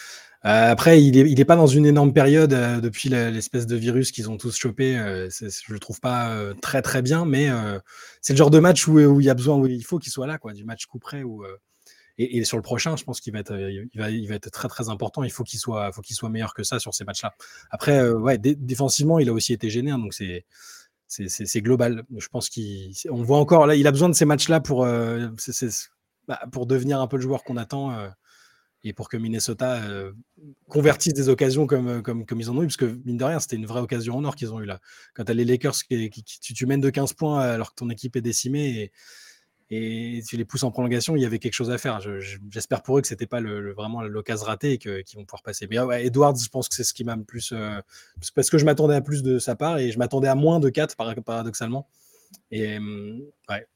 après, 0.42 1.02
il 1.02 1.16
n'est 1.16 1.30
il 1.30 1.40
est 1.40 1.44
pas 1.44 1.56
dans 1.56 1.66
une 1.66 1.84
énorme 1.84 2.12
période 2.12 2.52
euh, 2.52 2.80
depuis 2.80 3.08
l'espèce 3.08 3.66
de 3.66 3.76
virus 3.76 4.12
qu'ils 4.12 4.30
ont 4.30 4.38
tous 4.38 4.56
chopé. 4.56 4.94
je 4.94 5.72
le 5.72 5.78
trouve 5.78 6.00
pas 6.00 6.34
très 6.62 6.80
très 6.80 7.02
bien, 7.02 7.26
mais 7.26 7.48
c'est 8.22 8.32
le 8.32 8.38
genre 8.38 8.50
de 8.50 8.58
match 8.58 8.86
où, 8.88 8.98
où, 8.98 9.20
il 9.20 9.26
y 9.26 9.30
a 9.30 9.34
besoin, 9.34 9.56
où 9.56 9.66
il 9.66 9.84
faut 9.84 9.98
qu'il 9.98 10.12
soit 10.12 10.26
là, 10.26 10.38
quoi, 10.38 10.54
du 10.54 10.64
match 10.64 10.86
coup 10.86 10.98
près 10.98 11.22
où 11.22 11.44
et, 12.16 12.44
sur 12.44 12.56
le 12.56 12.62
prochain, 12.62 12.96
je 12.96 13.04
pense 13.04 13.20
qu'il 13.20 13.32
va 13.32 13.40
être, 13.40 13.56
il 13.58 13.98
va, 13.98 14.10
il 14.10 14.28
va 14.28 14.36
être 14.36 14.50
très 14.50 14.68
très 14.68 14.88
important. 14.88 15.24
Il 15.24 15.32
faut 15.32 15.42
qu'il 15.42 15.58
soit, 15.58 15.90
faut 15.92 16.02
qu'il 16.02 16.14
soit 16.14 16.28
meilleur 16.28 16.54
que 16.54 16.62
ça 16.62 16.78
sur 16.78 16.94
ces 16.94 17.04
matchs-là. 17.04 17.34
Après, 17.70 17.98
euh, 17.98 18.16
ouais, 18.16 18.38
défensivement, 18.38 19.18
il 19.18 19.28
a 19.28 19.32
aussi 19.32 19.52
été 19.52 19.68
gêné, 19.68 19.90
hein, 19.90 19.98
donc 19.98 20.14
c'est 20.14 20.44
c'est 21.06 21.60
global. 21.60 22.04
Je 22.16 22.26
pense 22.28 22.48
qu'on 22.50 23.22
voit 23.22 23.38
encore 23.38 23.66
là, 23.66 23.76
il 23.76 23.86
a 23.86 23.92
besoin 23.92 24.08
de 24.08 24.14
ces 24.14 24.24
matchs-là 24.24 24.60
pour, 24.60 24.84
euh, 24.84 25.28
bah, 26.26 26.40
pour 26.50 26.66
devenir 26.66 27.00
un 27.00 27.06
peu 27.06 27.16
le 27.16 27.22
joueur 27.22 27.44
qu'on 27.44 27.56
attend 27.56 27.92
euh, 27.92 28.08
et 28.82 28.92
pour 28.92 29.08
que 29.08 29.16
Minnesota 29.16 29.80
convertisse 30.68 31.14
des 31.14 31.28
occasions 31.28 31.66
comme, 31.66 32.02
comme, 32.02 32.26
comme 32.26 32.40
ils 32.40 32.50
en 32.50 32.56
ont 32.56 32.62
eu, 32.62 32.66
parce 32.66 32.76
que 32.76 32.98
mine 33.04 33.16
de 33.16 33.24
rien, 33.24 33.38
c'était 33.38 33.56
une 33.56 33.66
vraie 33.66 33.80
occasion 33.80 34.16
en 34.16 34.24
or 34.24 34.34
qu'ils 34.34 34.52
ont 34.52 34.60
eu 34.60 34.66
là. 34.66 34.80
Quand 35.14 35.24
tu 35.24 35.30
as 35.30 35.34
les 35.34 35.44
Lakers, 35.44 35.74
qui, 35.88 36.10
tu, 36.10 36.66
mènes 36.66 36.80
de 36.80 36.90
15 36.90 37.12
points 37.12 37.40
alors 37.40 37.70
que 37.70 37.76
ton 37.76 37.90
équipe 37.90 38.16
est 38.16 38.22
décimée 38.22 38.90
et 39.74 40.22
tu 40.22 40.36
les 40.36 40.44
pousses 40.44 40.62
en 40.62 40.70
prolongation, 40.70 41.16
il 41.16 41.22
y 41.22 41.26
avait 41.26 41.38
quelque 41.38 41.54
chose 41.54 41.70
à 41.70 41.78
faire. 41.78 42.00
J'espère 42.50 42.82
pour 42.82 42.98
eux 42.98 43.00
que 43.00 43.08
c'était 43.08 43.26
pas 43.26 43.40
le, 43.40 43.72
vraiment 43.72 44.02
l'occasion 44.02 44.46
ratée 44.46 44.72
et 44.72 44.78
qu'ils 44.78 45.18
vont 45.18 45.24
pouvoir 45.24 45.42
passer. 45.42 45.66
Mais 45.68 45.76
Edwards, 46.04 46.36
je 46.36 46.48
pense 46.48 46.68
que 46.68 46.74
c'est 46.74 46.84
ce 46.84 46.94
qui 46.94 47.04
m'a 47.04 47.16
le 47.16 47.24
plus. 47.24 47.52
Euh, 47.52 47.80
parce 48.34 48.50
que 48.50 48.58
je 48.58 48.64
m'attendais 48.64 48.94
à 48.94 49.00
plus 49.00 49.22
de 49.22 49.38
sa 49.38 49.56
part 49.56 49.78
et 49.78 49.90
je 49.90 49.98
m'attendais 49.98 50.28
à 50.28 50.34
moins 50.34 50.60
de 50.60 50.68
4 50.68 50.96
paradoxalement. 50.96 51.88
Et 52.50 52.78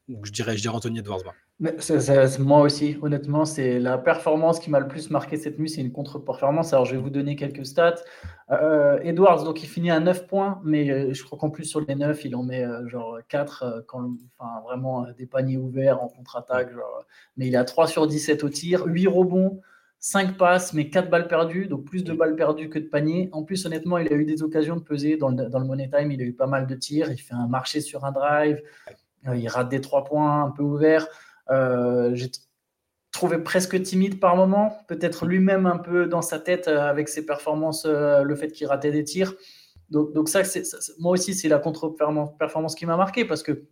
donc 0.07 0.25
je 0.25 0.31
dirais, 0.31 0.57
je 0.57 0.61
dirais 0.61 0.75
Anthony 0.75 0.99
Edwards. 0.99 1.23
Moi 1.59 2.61
aussi, 2.61 2.97
honnêtement, 3.01 3.43
c'est 3.43 3.79
la 3.79 3.97
performance 3.97 4.59
qui 4.59 4.69
m'a 4.69 4.79
le 4.79 4.87
plus 4.87 5.09
marqué 5.09 5.35
cette 5.35 5.59
nuit, 5.59 5.69
c'est 5.69 5.81
une 5.81 5.91
contre-performance. 5.91 6.71
Alors, 6.71 6.85
je 6.85 6.95
vais 6.95 7.01
vous 7.01 7.09
donner 7.09 7.35
quelques 7.35 7.65
stats. 7.65 7.95
Euh, 8.51 8.99
Edwards, 9.03 9.43
donc 9.43 9.61
il 9.61 9.67
finit 9.67 9.91
à 9.91 9.99
9 9.99 10.25
points, 10.27 10.61
mais 10.63 10.89
euh, 10.89 11.13
je 11.13 11.21
crois 11.23 11.37
qu'en 11.37 11.49
plus 11.49 11.65
sur 11.65 11.81
les 11.81 11.95
9, 11.95 12.23
il 12.23 12.35
en 12.37 12.43
met 12.43 12.63
euh, 12.63 12.87
genre 12.87 13.19
4, 13.27 13.83
quand, 13.87 14.09
enfin, 14.37 14.61
vraiment 14.63 15.05
des 15.17 15.25
paniers 15.25 15.57
ouverts 15.57 16.01
en 16.01 16.07
contre-attaque. 16.07 16.69
Mais 17.35 17.47
il 17.47 17.57
a 17.57 17.65
3 17.65 17.87
sur 17.87 18.07
17 18.07 18.43
au 18.45 18.49
tir, 18.49 18.85
8 18.85 19.07
rebonds, 19.07 19.59
5 19.99 20.37
passes, 20.37 20.73
mais 20.73 20.89
4 20.89 21.09
balles 21.09 21.27
perdues, 21.27 21.67
donc 21.67 21.83
plus 21.83 22.05
de 22.05 22.13
balles 22.13 22.37
perdues 22.37 22.69
que 22.69 22.79
de 22.79 22.85
paniers. 22.85 23.27
En 23.33 23.43
plus, 23.43 23.65
honnêtement, 23.65 23.97
il 23.97 24.11
a 24.13 24.15
eu 24.15 24.23
des 24.23 24.43
occasions 24.43 24.77
de 24.77 24.81
peser 24.81 25.17
dans 25.17 25.27
le, 25.27 25.49
dans 25.49 25.59
le 25.59 25.65
Money 25.65 25.89
Time, 25.93 26.09
il 26.09 26.21
a 26.21 26.23
eu 26.23 26.33
pas 26.33 26.47
mal 26.47 26.67
de 26.67 26.75
tirs, 26.75 27.11
il 27.11 27.17
fait 27.17 27.33
un 27.33 27.47
marché 27.47 27.81
sur 27.81 28.05
un 28.05 28.13
drive, 28.13 28.61
il 29.35 29.47
rate 29.49 29.67
des 29.67 29.81
3 29.81 30.05
points 30.05 30.43
un 30.45 30.51
peu 30.51 30.63
ouverts. 30.63 31.05
J'ai 31.49 32.29
trouvé 33.11 33.39
presque 33.39 33.81
timide 33.81 34.19
par 34.19 34.35
moment, 34.35 34.77
peut-être 34.87 35.25
lui-même 35.25 35.65
un 35.65 35.77
peu 35.77 36.05
dans 36.05 36.21
sa 36.21 36.39
tête 36.39 36.67
euh, 36.67 36.81
avec 36.81 37.09
ses 37.09 37.25
performances, 37.25 37.85
euh, 37.85 38.23
le 38.23 38.35
fait 38.35 38.51
qu'il 38.51 38.67
ratait 38.67 38.91
des 38.91 39.03
tirs. 39.03 39.35
Donc, 39.89 40.29
ça, 40.29 40.43
moi 40.99 41.13
aussi, 41.13 41.33
c'est 41.33 41.47
la 41.47 41.57
contre-performance 41.57 42.75
qui 42.75 42.85
m'a 42.85 42.95
marqué 42.95 43.25
parce 43.25 43.41
que, 43.41 43.63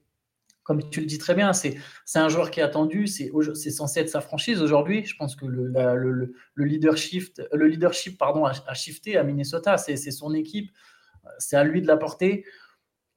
comme 0.64 0.90
tu 0.90 1.00
le 1.00 1.06
dis 1.06 1.20
très 1.20 1.36
bien, 1.36 1.54
c'est, 1.54 1.78
un 2.16 2.28
joueur 2.28 2.50
qui 2.50 2.60
est 2.60 2.64
attendu, 2.64 3.06
c'est, 3.06 3.30
censé 3.70 4.00
être 4.00 4.10
sa 4.10 4.20
franchise 4.20 4.64
aujourd'hui. 4.64 5.06
Je 5.06 5.16
pense 5.16 5.36
que 5.36 5.46
le, 5.46 5.68
le, 5.68 6.34
le, 6.56 6.66
leadership, 6.66 7.40
le 7.54 7.68
leadership 7.68 8.18
pardon, 8.18 8.46
a, 8.46 8.74
shifté 8.74 9.16
à 9.16 9.22
Minnesota, 9.22 9.78
c'est, 9.78 9.96
son 10.10 10.34
équipe, 10.34 10.72
c'est 11.38 11.56
à 11.56 11.64
lui 11.64 11.84
de 11.84 11.88
l'apporter. 11.88 12.46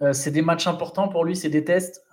Euh, 0.03 0.13
c'est 0.13 0.31
des 0.31 0.43
matchs 0.43 0.67
importants 0.67 1.09
pour 1.09 1.25
lui, 1.25 1.37
c'est 1.37 1.49
des 1.49 1.65
tests. 1.65 2.05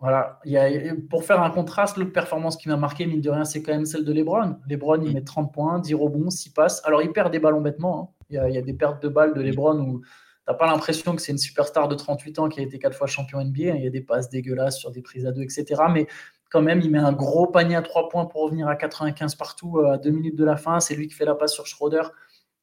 Voilà. 0.00 0.40
Il 0.44 0.52
y 0.52 0.58
a, 0.58 0.68
pour 1.08 1.24
faire 1.24 1.42
un 1.42 1.50
contraste, 1.50 1.96
l'autre 1.96 2.12
performance 2.12 2.56
qui 2.56 2.68
m'a 2.68 2.76
marqué, 2.76 3.06
mine 3.06 3.20
de 3.20 3.30
rien, 3.30 3.44
c'est 3.44 3.62
quand 3.62 3.72
même 3.72 3.86
celle 3.86 4.04
de 4.04 4.12
Lebron. 4.12 4.56
Lebron, 4.68 5.00
il 5.02 5.14
met 5.14 5.22
30 5.22 5.52
points, 5.52 5.78
10 5.78 5.94
rebonds, 5.94 6.30
6 6.30 6.50
passes. 6.50 6.82
Alors, 6.84 7.02
il 7.02 7.12
perd 7.12 7.32
des 7.32 7.38
ballons 7.38 7.60
bêtement. 7.60 8.00
Hein. 8.00 8.24
Il, 8.28 8.54
y 8.54 8.58
a, 8.58 8.62
des 8.62 8.74
pertes 8.74 9.02
de 9.02 9.08
balles 9.08 9.34
de 9.34 9.40
Lebron 9.40 9.78
où 9.80 10.00
tu 10.00 10.06
n'as 10.48 10.54
pas 10.54 10.66
l'impression 10.66 11.14
que 11.14 11.22
c'est 11.22 11.32
une 11.32 11.38
superstar 11.38 11.88
de 11.88 11.94
38 11.94 12.38
ans 12.40 12.48
qui 12.48 12.60
a 12.60 12.62
été 12.62 12.78
4 12.78 12.94
fois 12.94 13.06
champion 13.06 13.42
NBA. 13.42 13.76
Il 13.76 13.84
y 13.84 13.86
a 13.86 13.90
des 13.90 14.00
passes 14.00 14.28
dégueulasses 14.28 14.78
sur 14.78 14.90
des 14.90 15.00
prises 15.00 15.26
à 15.26 15.32
deux, 15.32 15.42
etc. 15.42 15.82
Mais 15.90 16.06
quand 16.50 16.60
même, 16.60 16.80
il 16.80 16.90
met 16.90 16.98
un 16.98 17.12
gros 17.12 17.46
panier 17.46 17.76
à 17.76 17.82
3 17.82 18.08
points 18.08 18.26
pour 18.26 18.42
revenir 18.42 18.68
à 18.68 18.76
95 18.76 19.34
partout 19.36 19.78
euh, 19.78 19.92
à 19.92 19.98
2 19.98 20.10
minutes 20.10 20.36
de 20.36 20.44
la 20.44 20.56
fin. 20.56 20.78
C'est 20.80 20.94
lui 20.94 21.08
qui 21.08 21.14
fait 21.14 21.24
la 21.24 21.34
passe 21.34 21.52
sur 21.52 21.66
Schroeder. 21.66 22.02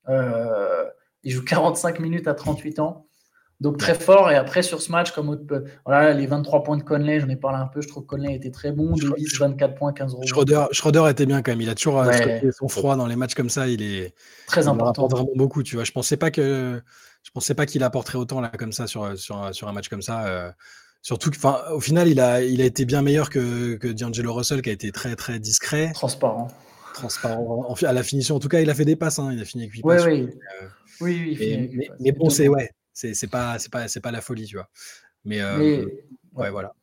Euh, 0.07 0.85
il 1.23 1.31
joue 1.31 1.43
45 1.43 1.99
minutes 1.99 2.27
à 2.27 2.35
38 2.35 2.79
ans. 2.79 3.07
Donc 3.63 3.77
très 3.77 3.95
fort. 3.95 4.29
Et 4.29 4.35
après, 4.35 4.61
sur 4.61 4.81
ce 4.81 4.91
match, 4.91 5.11
comme 5.11 5.39
voilà, 5.85 6.11
les 6.11 6.27
23 6.27 6.63
points 6.63 6.75
de 6.75 6.83
Conley, 6.83 7.21
j'en 7.21 7.29
ai 7.29 7.37
parlé 7.37 7.59
un 7.59 7.67
peu. 7.67 7.81
Je 7.81 7.87
trouve 7.87 8.03
que 8.03 8.09
Conley 8.09 8.35
était 8.35 8.51
très 8.51 8.73
bon. 8.73 8.91
Davis, 8.91 9.39
24 9.39 9.73
points, 9.73 9.93
15 9.93 10.11
euros. 10.11 10.23
Schroeder, 10.25 10.65
Schroeder, 10.71 11.05
était 11.09 11.25
bien 11.25 11.41
quand 11.41 11.53
même. 11.53 11.61
Il 11.61 11.69
a 11.69 11.75
toujours 11.75 12.01
euh, 12.01 12.11
son 12.51 12.67
froid 12.67 12.97
dans 12.97 13.07
les 13.07 13.15
matchs 13.15 13.35
comme 13.35 13.47
ça. 13.49 13.69
Il 13.69 13.81
est 13.81 14.13
très 14.47 14.67
important. 14.67 15.07
vraiment 15.07 15.31
beaucoup. 15.33 15.63
Tu 15.63 15.77
vois, 15.77 15.85
je 15.85 15.93
pensais 15.93 16.17
pas 16.17 16.29
que 16.29 16.81
je 17.23 17.31
pensais 17.31 17.53
pas 17.53 17.65
qu'il 17.65 17.83
apporterait 17.83 18.17
autant 18.17 18.41
là 18.41 18.49
comme 18.49 18.73
ça 18.73 18.85
sur, 18.85 19.17
sur, 19.17 19.55
sur 19.55 19.69
un 19.69 19.71
match 19.71 19.87
comme 19.87 20.01
ça. 20.01 20.27
Euh, 20.27 20.51
surtout 21.01 21.31
que, 21.31 21.37
enfin, 21.37 21.61
au 21.71 21.79
final, 21.79 22.09
il 22.09 22.19
a, 22.19 22.43
il 22.43 22.61
a 22.61 22.65
été 22.65 22.83
bien 22.83 23.01
meilleur 23.01 23.29
que, 23.29 23.75
que 23.75 23.87
D'Angelo 23.87 24.33
Russell, 24.33 24.61
qui 24.61 24.71
a 24.71 24.73
été 24.73 24.91
très 24.91 25.15
très 25.15 25.39
discret, 25.39 25.93
transparent, 25.93 26.49
transparent. 26.93 27.73
à 27.81 27.93
la 27.93 28.03
finition, 28.03 28.35
en 28.35 28.39
tout 28.39 28.49
cas, 28.49 28.59
il 28.59 28.69
a 28.69 28.73
fait 28.73 28.83
des 28.83 28.97
passes. 28.97 29.19
Hein. 29.19 29.31
Il 29.31 29.41
a 29.41 29.45
fini 29.45 29.63
avec 29.63 29.73
8 29.73 29.85
ouais, 29.85 29.95
passes. 29.95 30.05
Oui, 30.05 30.29
euh, 30.61 30.67
oui, 30.99 31.37
oui. 31.39 31.69
mais, 31.73 31.89
mais, 32.01 32.11
bon, 32.11 32.29
c'est 32.29 32.49
ouais 32.49 32.69
c'est 32.93 33.27
pas, 33.29 33.59
c'est 33.59 33.71
pas, 33.71 33.87
c'est 33.87 34.01
pas 34.01 34.11
la 34.11 34.21
folie, 34.21 34.45
tu 34.45 34.55
vois. 34.55 34.69
Mais, 35.25 35.41
euh, 35.41 35.85
Ouais, 36.35 36.49
voilà. 36.49 36.73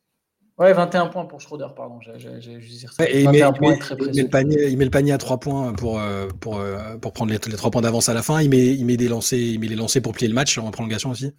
Ouais, 0.57 0.73
21 0.73 1.07
points 1.07 1.25
pour 1.25 1.41
Schroeder, 1.41 1.67
pardon. 1.75 1.99
J'ai 2.01 2.61
juste 2.61 2.91
ça. 2.91 3.09
il, 3.09 3.29
met, 3.29 3.39
le 3.39 4.27
panier, 4.27 4.67
il 4.67 4.77
met 4.77 4.85
le 4.85 4.91
panier 4.91 5.11
à 5.11 5.17
3 5.17 5.39
points 5.39 5.73
pour, 5.73 5.99
euh, 5.99 6.27
pour, 6.39 6.59
euh, 6.59 6.97
pour 6.97 7.13
prendre 7.13 7.31
les, 7.31 7.39
les 7.49 7.57
3 7.57 7.71
points 7.71 7.81
d'avance 7.81 8.09
à 8.09 8.13
la 8.13 8.21
fin. 8.21 8.41
Il 8.41 8.49
met, 8.49 8.67
il, 8.67 8.85
met 8.85 8.97
des 8.97 9.07
lancers, 9.07 9.39
il 9.39 9.59
met 9.59 9.67
les 9.67 9.75
lancers 9.75 10.01
pour 10.01 10.13
plier 10.13 10.27
le 10.27 10.35
match 10.35 10.57
en 10.57 10.69
prolongation 10.69 11.09
aussi. 11.09 11.31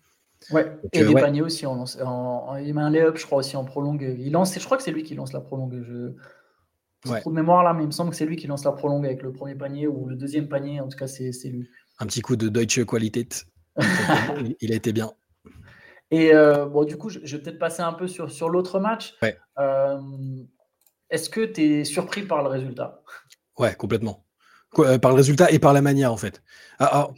Ouais, 0.51 0.77
et 0.93 1.05
des 1.05 1.15
paniers 1.15 1.43
aussi. 1.43 1.67
En, 1.67 1.85
en, 1.85 2.57
il 2.57 2.75
met 2.75 2.83
un 2.83 2.91
lay-up, 2.91 3.17
je 3.17 3.25
crois, 3.25 3.39
aussi 3.39 3.57
en 3.57 3.65
prolongue. 3.65 4.17
Il 4.19 4.33
lance, 4.33 4.59
je 4.59 4.65
crois 4.65 4.77
que 4.77 4.83
c'est 4.83 4.91
lui 4.91 5.05
qui 5.05 5.15
lance 5.15 5.33
la 5.33 5.41
prolongue. 5.41 5.85
Je... 5.87 7.11
Ouais. 7.11 7.21
trop 7.21 7.31
de 7.31 7.37
mémoire 7.37 7.65
là, 7.65 7.75
mais 7.75 7.83
il 7.83 7.87
me 7.87 7.93
semble 7.93 8.11
que 8.11 8.17
c'est 8.17 8.27
lui 8.27 8.37
qui 8.37 8.47
lance 8.47 8.65
la 8.65 8.73
prolongue 8.73 9.05
avec 9.05 9.23
le 9.23 9.33
premier 9.33 9.55
panier 9.55 9.87
ou 9.87 10.07
le 10.09 10.17
deuxième 10.17 10.49
panier. 10.49 10.81
En 10.81 10.89
tout 10.89 10.99
cas, 10.99 11.07
c'est 11.07 11.31
lui. 11.45 11.69
Un 12.01 12.07
petit 12.07 12.23
coup 12.23 12.35
de 12.35 12.49
Deutsche 12.49 12.85
Qualität. 12.85 13.45
il 14.61 14.73
a 14.73 14.75
été 14.75 14.93
bien. 14.93 15.13
Et 16.13 16.35
euh, 16.35 16.67
bon, 16.67 16.85
du 16.85 16.99
coup, 16.99 17.09
je, 17.09 17.19
vais 17.19 17.43
peut-être 17.43 17.59
passer 17.59 17.81
un 17.81 17.95
peu 17.95 18.07
sur, 18.07 18.31
sur 18.31 18.51
l'autre 18.51 18.79
match. 18.79 19.15
Euh, 19.59 19.99
est-ce 21.09 21.31
que 21.31 21.41
tu 21.41 21.63
es 21.63 21.85
surpris 21.85 22.23
par 22.23 22.43
le 22.43 22.51
résultat? 22.51 23.03
Ouais, 23.59 23.75
complètement. 23.75 24.27
Euh, 24.79 24.99
par 24.99 25.11
le 25.11 25.17
résultat 25.17 25.51
et 25.51 25.59
par 25.59 25.73
la 25.73 25.81
manière, 25.81 26.13
en 26.13 26.19
fait. 26.19 26.43
Ah, 26.79 27.09
ah, 27.09 27.11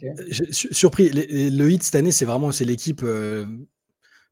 surpris. 0.52 1.10
Le, 1.10 1.70
hit 1.70 1.82
cette 1.82 1.96
année, 1.96 2.12
c'est 2.12 2.24
vraiment 2.24 2.50
l'équipe 2.60 3.04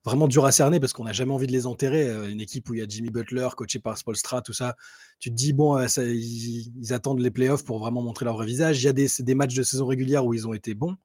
vraiment 0.05 0.27
dure 0.27 0.45
à 0.45 0.53
cerner 0.53 0.81
parce 0.81 0.93
qu'on 0.93 1.05
n'a 1.05 1.13
jamais 1.13 1.33
envie 1.33 1.49
de 1.49 1.53
les 1.53 1.67
enterrer. 1.67 2.09
Une 2.31 2.41
équipe 2.41 2.71
où 2.71 2.75
il 2.75 2.81
y 2.81 2.83
a 2.83 2.87
Jimmy 2.89 3.11
Butler, 3.11 3.49
coaché 3.57 3.81
par 3.81 3.99
Spolstra, 3.99 4.43
tout 4.43 4.53
ça. 4.53 4.77
Tu 5.19 5.31
te 5.31 5.35
dis, 5.35 5.53
bon, 5.53 5.77
ils, 5.99 6.93
attendent 6.93 7.21
les 7.21 7.33
playoffs 7.33 7.65
pour 7.65 7.81
vraiment 7.81 8.03
montrer 8.03 8.27
leur 8.27 8.35
vrai 8.35 8.47
visage. 8.47 8.81
Il 8.81 8.87
y 8.87 8.89
a 8.89 8.93
des, 8.93 9.09
des, 9.19 9.35
matchs 9.35 9.55
de 9.55 9.65
saison 9.65 9.87
régulière 9.87 10.25
où 10.25 10.35
ils 10.35 10.47
ont 10.47 10.55
été 10.55 10.75
bons. 10.75 10.97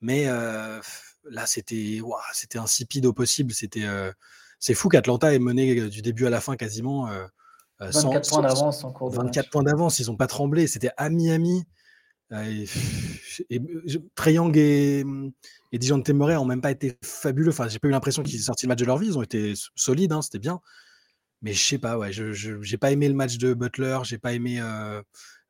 Mais 0.00 0.26
là, 0.26 1.46
c'était 1.46 2.00
c'était 2.32 2.58
insipide 2.58 3.06
au 3.06 3.12
possible. 3.12 3.52
C'était 3.52 3.86
c'est 4.58 4.74
fou 4.74 4.88
qu'Atlanta 4.88 5.34
ait 5.34 5.38
mené 5.38 5.88
du 5.88 6.02
début 6.02 6.26
à 6.26 6.30
la 6.30 6.40
fin 6.40 6.56
quasiment. 6.56 7.08
24 7.80 8.28
points 8.28 8.42
d'avance 8.42 8.84
en 8.84 8.92
cours 8.92 9.10
de 9.10 9.16
24 9.16 9.50
points 9.50 9.62
d'avance, 9.62 9.98
ils 9.98 10.06
n'ont 10.06 10.16
pas 10.16 10.26
tremblé. 10.26 10.66
C'était 10.66 10.90
à 10.96 11.10
Miami. 11.10 11.64
Et, 12.32 12.64
et, 13.50 13.60
Treyang 14.14 14.56
et, 14.56 15.04
et 15.72 15.78
Dijon 15.78 16.02
Temeray 16.02 16.34
n'ont 16.34 16.44
même 16.44 16.60
pas 16.60 16.70
été 16.70 16.98
fabuleux. 17.04 17.50
Enfin, 17.50 17.68
j'ai 17.68 17.78
pas 17.78 17.88
eu 17.88 17.92
l'impression 17.92 18.22
qu'ils 18.22 18.36
aient 18.36 18.42
sorti 18.42 18.66
le 18.66 18.68
match 18.68 18.80
de 18.80 18.84
leur 18.84 18.98
vie. 18.98 19.08
Ils 19.08 19.18
ont 19.18 19.22
été 19.22 19.54
solides, 19.74 20.12
hein, 20.12 20.22
c'était 20.22 20.38
bien. 20.38 20.60
Mais 21.42 21.52
je 21.52 21.62
sais 21.62 21.78
pas, 21.78 21.98
ouais, 21.98 22.12
je 22.12 22.50
n'ai 22.58 22.78
pas 22.78 22.90
aimé 22.90 23.08
le 23.08 23.14
match 23.14 23.36
de 23.36 23.54
Butler. 23.54 23.98
J'ai 24.04 24.18
pas 24.18 24.32
aimé 24.32 24.60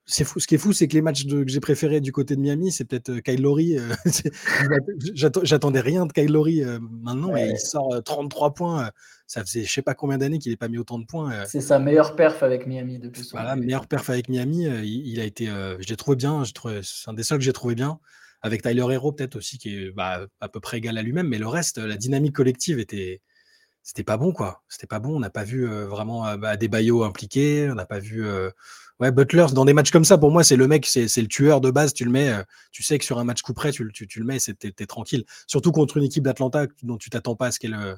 c'est 0.07 0.25
fou. 0.25 0.39
Ce 0.39 0.47
qui 0.47 0.55
est 0.55 0.59
fou, 0.59 0.73
c'est 0.73 0.87
que 0.87 0.95
les 0.95 1.03
matchs 1.03 1.27
que 1.27 1.47
j'ai 1.49 1.59
préférés 1.59 2.01
du 2.01 2.13
côté 2.13 2.37
de 2.37 2.41
Miami, 2.41 2.71
c'est 2.71 2.85
peut-être 2.85 3.11
euh, 3.11 3.21
Kyle 3.21 3.43
Lowry. 3.43 3.77
Euh, 3.77 3.93
j'attendais 5.15 5.81
rien 5.81 6.07
de 6.07 6.13
Kyle 6.13 6.31
Lowry 6.33 6.63
euh, 6.63 6.79
maintenant, 6.81 7.33
mais 7.33 7.51
il 7.51 7.59
sort 7.59 8.03
33 8.05 8.55
points. 8.55 8.91
ça 9.27 9.45
faisait 9.45 9.65
je 9.65 9.73
sais 9.73 9.83
pas 9.83 9.95
combien 9.95 10.17
d'années 10.19 10.39
qu'il 10.39 10.53
n'ait 10.53 10.57
pas 10.57 10.69
mis 10.69 10.79
autant 10.79 11.01
de 11.01 11.07
points. 11.07 11.45
C'est 11.47 11.61
sa 11.61 11.81
meilleure 11.81 12.15
perf 12.15 12.45
avec 12.45 12.67
Miami 12.67 13.01
depuis 13.01 13.25
son 13.25 13.37
Voilà, 13.37 13.57
meilleure 13.57 13.89
perf 13.89 14.09
avec 14.09 14.29
Miami. 14.29 14.67
Il, 14.85 15.19
a 15.19 15.25
été, 15.25 15.47
je 15.47 15.89
l'ai 15.89 15.97
trouvé 15.97 16.17
bien. 16.17 16.45
C'est 16.45 17.11
un 17.11 17.13
des 17.13 17.25
seuls 17.25 17.39
que 17.39 17.45
j'ai 17.45 17.53
trouvé 17.53 17.75
bien. 17.75 17.99
Avec 18.43 18.63
Tyler 18.63 18.87
Hero 18.91 19.11
peut-être 19.11 19.35
aussi, 19.35 19.59
qui 19.59 19.75
est 19.75 19.91
bah, 19.91 20.27
à 20.41 20.49
peu 20.49 20.61
près 20.61 20.79
égal 20.79 20.97
à 20.99 21.03
lui-même, 21.03 21.27
mais 21.27 21.39
le 21.39 21.49
reste, 21.49 21.79
la 21.79 21.97
dynamique 21.97 22.35
collective 22.37 22.79
était, 22.79 23.23
c'était 23.87 24.05
pas 24.05 24.19
bon 24.19 24.33
quoi. 24.33 24.63
C'était 24.69 24.87
pas 24.87 24.99
bon. 24.99 25.17
On 25.17 25.21
n'a 25.21 25.31
pas 25.31 25.45
vu 25.45 25.67
vraiment 25.67 26.37
des 26.57 26.69
baillots 26.69 27.05
impliqués. 27.05 27.71
On 27.71 27.77
n'a 27.77 27.87
pas 27.87 28.01
vu 28.01 28.23
Ouais, 28.99 29.13
Butler, 29.13 29.47
dans 29.53 29.67
des 29.67 29.75
matchs 29.75 29.91
comme 29.91 30.07
ça, 30.07 30.17
pour 30.17 30.31
moi, 30.31 30.43
c'est 30.43 30.57
le 30.57 30.67
mec, 30.67 30.87
c'est 30.87 31.21
le 31.21 31.29
tueur 31.29 31.61
de 31.61 31.71
base. 31.71 31.93
Tu 31.93 32.05
le 32.05 32.11
mets, 32.11 32.31
euh, 32.31 32.43
tu 32.73 32.83
sais 32.83 32.99
que 32.99 33.05
sur 33.05 33.19
un 33.19 33.25
match 33.25 33.43
coup 33.43 33.53
près, 33.53 33.71
tu, 33.71 33.87
tu, 33.93 34.07
tu 34.07 34.21
le 34.21 34.25
mets, 34.25 34.39
t'es 34.39 34.73
es 34.79 34.87
tranquille. 34.87 35.25
Surtout 35.47 35.71
contre 35.71 35.99
une 35.99 36.05
équipe 36.05 36.25
d'Atlanta 36.25 36.67
dont 36.83 36.97
tu 36.97 37.11
t'attends 37.11 37.37
pas 37.37 37.49
à 37.49 37.51
ce 37.51 37.59
qu'elle. 37.59 37.75
Euh, 37.75 37.95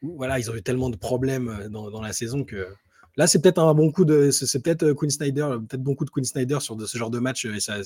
voilà, 0.00 0.38
ils 0.38 0.48
ont 0.50 0.54
eu 0.54 0.62
tellement 0.62 0.90
de 0.90 0.96
problèmes 0.96 1.48
euh, 1.48 1.68
dans, 1.68 1.90
dans 1.90 2.00
la 2.00 2.12
saison 2.12 2.44
que. 2.44 2.68
Là, 3.16 3.26
c'est 3.26 3.42
peut-être 3.42 3.58
un 3.58 3.74
bon 3.74 3.90
coup 3.90 4.04
de. 4.04 4.30
C'est 4.30 4.62
peut-être 4.62 4.92
Quinn 4.92 5.10
Snyder, 5.10 5.56
peut-être 5.68 5.82
bon 5.82 5.96
coup 5.96 6.04
de 6.04 6.10
Quinn 6.10 6.24
Snyder 6.24 6.60
sur 6.60 6.76
de, 6.76 6.86
ce 6.86 6.96
genre 6.96 7.10
de 7.10 7.18
match 7.18 7.44
et 7.44 7.60
ça, 7.60 7.78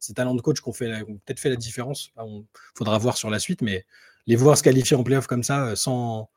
ces 0.00 0.14
talents 0.14 0.34
de 0.34 0.42
coach 0.42 0.60
qui 0.60 0.68
ont, 0.68 0.72
peut-être 0.72 1.40
fait 1.40 1.48
la 1.48 1.56
différence. 1.56 2.10
Il 2.18 2.44
faudra 2.74 2.98
voir 2.98 3.16
sur 3.16 3.30
la 3.30 3.38
suite, 3.38 3.62
mais 3.62 3.86
les 4.26 4.36
voir 4.36 4.58
se 4.58 4.62
qualifier 4.64 4.96
en 4.96 5.04
playoff 5.04 5.26
comme 5.26 5.42
ça, 5.44 5.74
sans, 5.74 6.28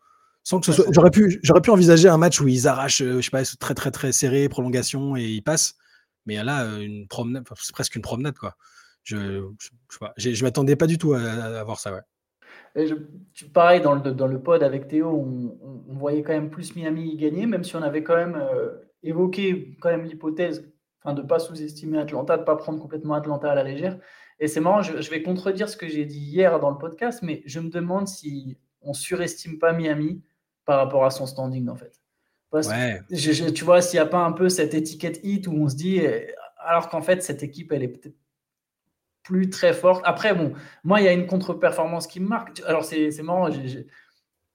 sans 0.47 0.61
que 0.61 0.65
ce 0.65 0.71
soit. 0.71 0.85
J'aurais 0.93 1.11
pu, 1.11 1.41
j'aurais 1.43 1.59
pu 1.59 1.71
envisager 1.71 2.07
un 2.07 2.17
match 2.17 2.39
où 2.39 2.47
ils 2.47 2.69
arrachent, 2.69 3.01
euh, 3.01 3.17
je 3.17 3.21
sais 3.21 3.31
pas, 3.31 3.43
très 3.43 3.73
très 3.73 3.91
très 3.91 4.13
serré, 4.13 4.47
prolongation 4.47 5.17
et 5.17 5.25
ils 5.25 5.41
passent. 5.41 5.75
Mais 6.25 6.41
là, 6.41 6.63
euh, 6.63 6.79
une 6.79 7.05
promenade, 7.05 7.43
c'est 7.59 7.73
presque 7.73 7.97
une 7.97 8.01
promenade 8.01 8.37
quoi. 8.37 8.55
Je, 9.03 9.45
je, 10.15 10.31
je, 10.31 10.43
m'attendais 10.45 10.77
pas 10.77 10.87
du 10.87 10.97
tout 10.97 11.13
à, 11.13 11.19
à, 11.19 11.63
voir 11.65 11.81
ça. 11.81 11.93
Ouais. 11.93 12.85
pareil, 13.53 13.81
dans 13.81 13.95
le, 13.95 14.11
dans 14.13 14.27
le 14.27 14.41
pod 14.41 14.63
avec 14.63 14.87
Théo, 14.87 15.09
on, 15.09 15.83
on, 15.89 15.97
voyait 15.97 16.23
quand 16.23 16.33
même 16.33 16.49
plus 16.49 16.77
Miami 16.77 17.17
gagner, 17.17 17.45
même 17.45 17.65
si 17.65 17.75
on 17.75 17.81
avait 17.81 18.03
quand 18.03 18.15
même 18.15 18.35
euh, 18.35 18.69
évoqué 19.03 19.75
quand 19.81 19.89
même 19.89 20.05
l'hypothèse 20.05 20.71
enfin, 21.03 21.13
de 21.13 21.23
ne 21.23 21.27
pas 21.27 21.39
sous-estimer 21.39 21.99
Atlanta, 21.99 22.37
de 22.37 22.41
ne 22.41 22.45
pas 22.45 22.55
prendre 22.55 22.81
complètement 22.81 23.15
Atlanta 23.15 23.51
à 23.51 23.55
la 23.55 23.63
légère. 23.63 23.99
Et 24.39 24.47
c'est 24.47 24.61
marrant, 24.61 24.81
je, 24.81 25.01
je, 25.01 25.09
vais 25.09 25.23
contredire 25.23 25.67
ce 25.67 25.75
que 25.75 25.89
j'ai 25.89 26.05
dit 26.05 26.19
hier 26.19 26.57
dans 26.61 26.69
le 26.69 26.77
podcast, 26.77 27.19
mais 27.21 27.43
je 27.45 27.59
me 27.59 27.69
demande 27.69 28.07
si 28.07 28.57
on 28.81 28.93
surestime 28.93 29.59
pas 29.59 29.73
Miami 29.73 30.21
par 30.67 30.77
rapport 30.79 31.05
à 31.05 31.09
son 31.09 31.25
standing, 31.25 31.69
en 31.69 31.75
fait. 31.75 31.93
tu 33.53 33.63
vois, 33.63 33.81
s'il 33.81 33.97
n'y 33.97 34.03
a 34.03 34.05
pas 34.05 34.23
un 34.23 34.33
peu 34.33 34.49
cette 34.49 34.73
étiquette 34.73 35.19
hit 35.23 35.47
où 35.47 35.53
on 35.53 35.69
se 35.69 35.75
dit, 35.75 35.97
eh, 35.97 36.27
alors 36.59 36.89
qu'en 36.89 37.01
fait, 37.01 37.23
cette 37.23 37.41
équipe, 37.41 37.71
elle 37.71 37.83
est 37.83 37.87
peut-être 37.87 38.17
plus 39.23 39.49
très 39.49 39.73
forte. 39.73 40.01
Après, 40.05 40.35
bon, 40.35 40.53
moi, 40.83 40.99
il 40.99 41.05
y 41.05 41.07
a 41.07 41.13
une 41.13 41.25
contre-performance 41.25 42.05
qui 42.05 42.19
me 42.19 42.27
marque. 42.27 42.61
Alors, 42.67 42.83
c'est 42.83 43.11
marrant, 43.23 43.49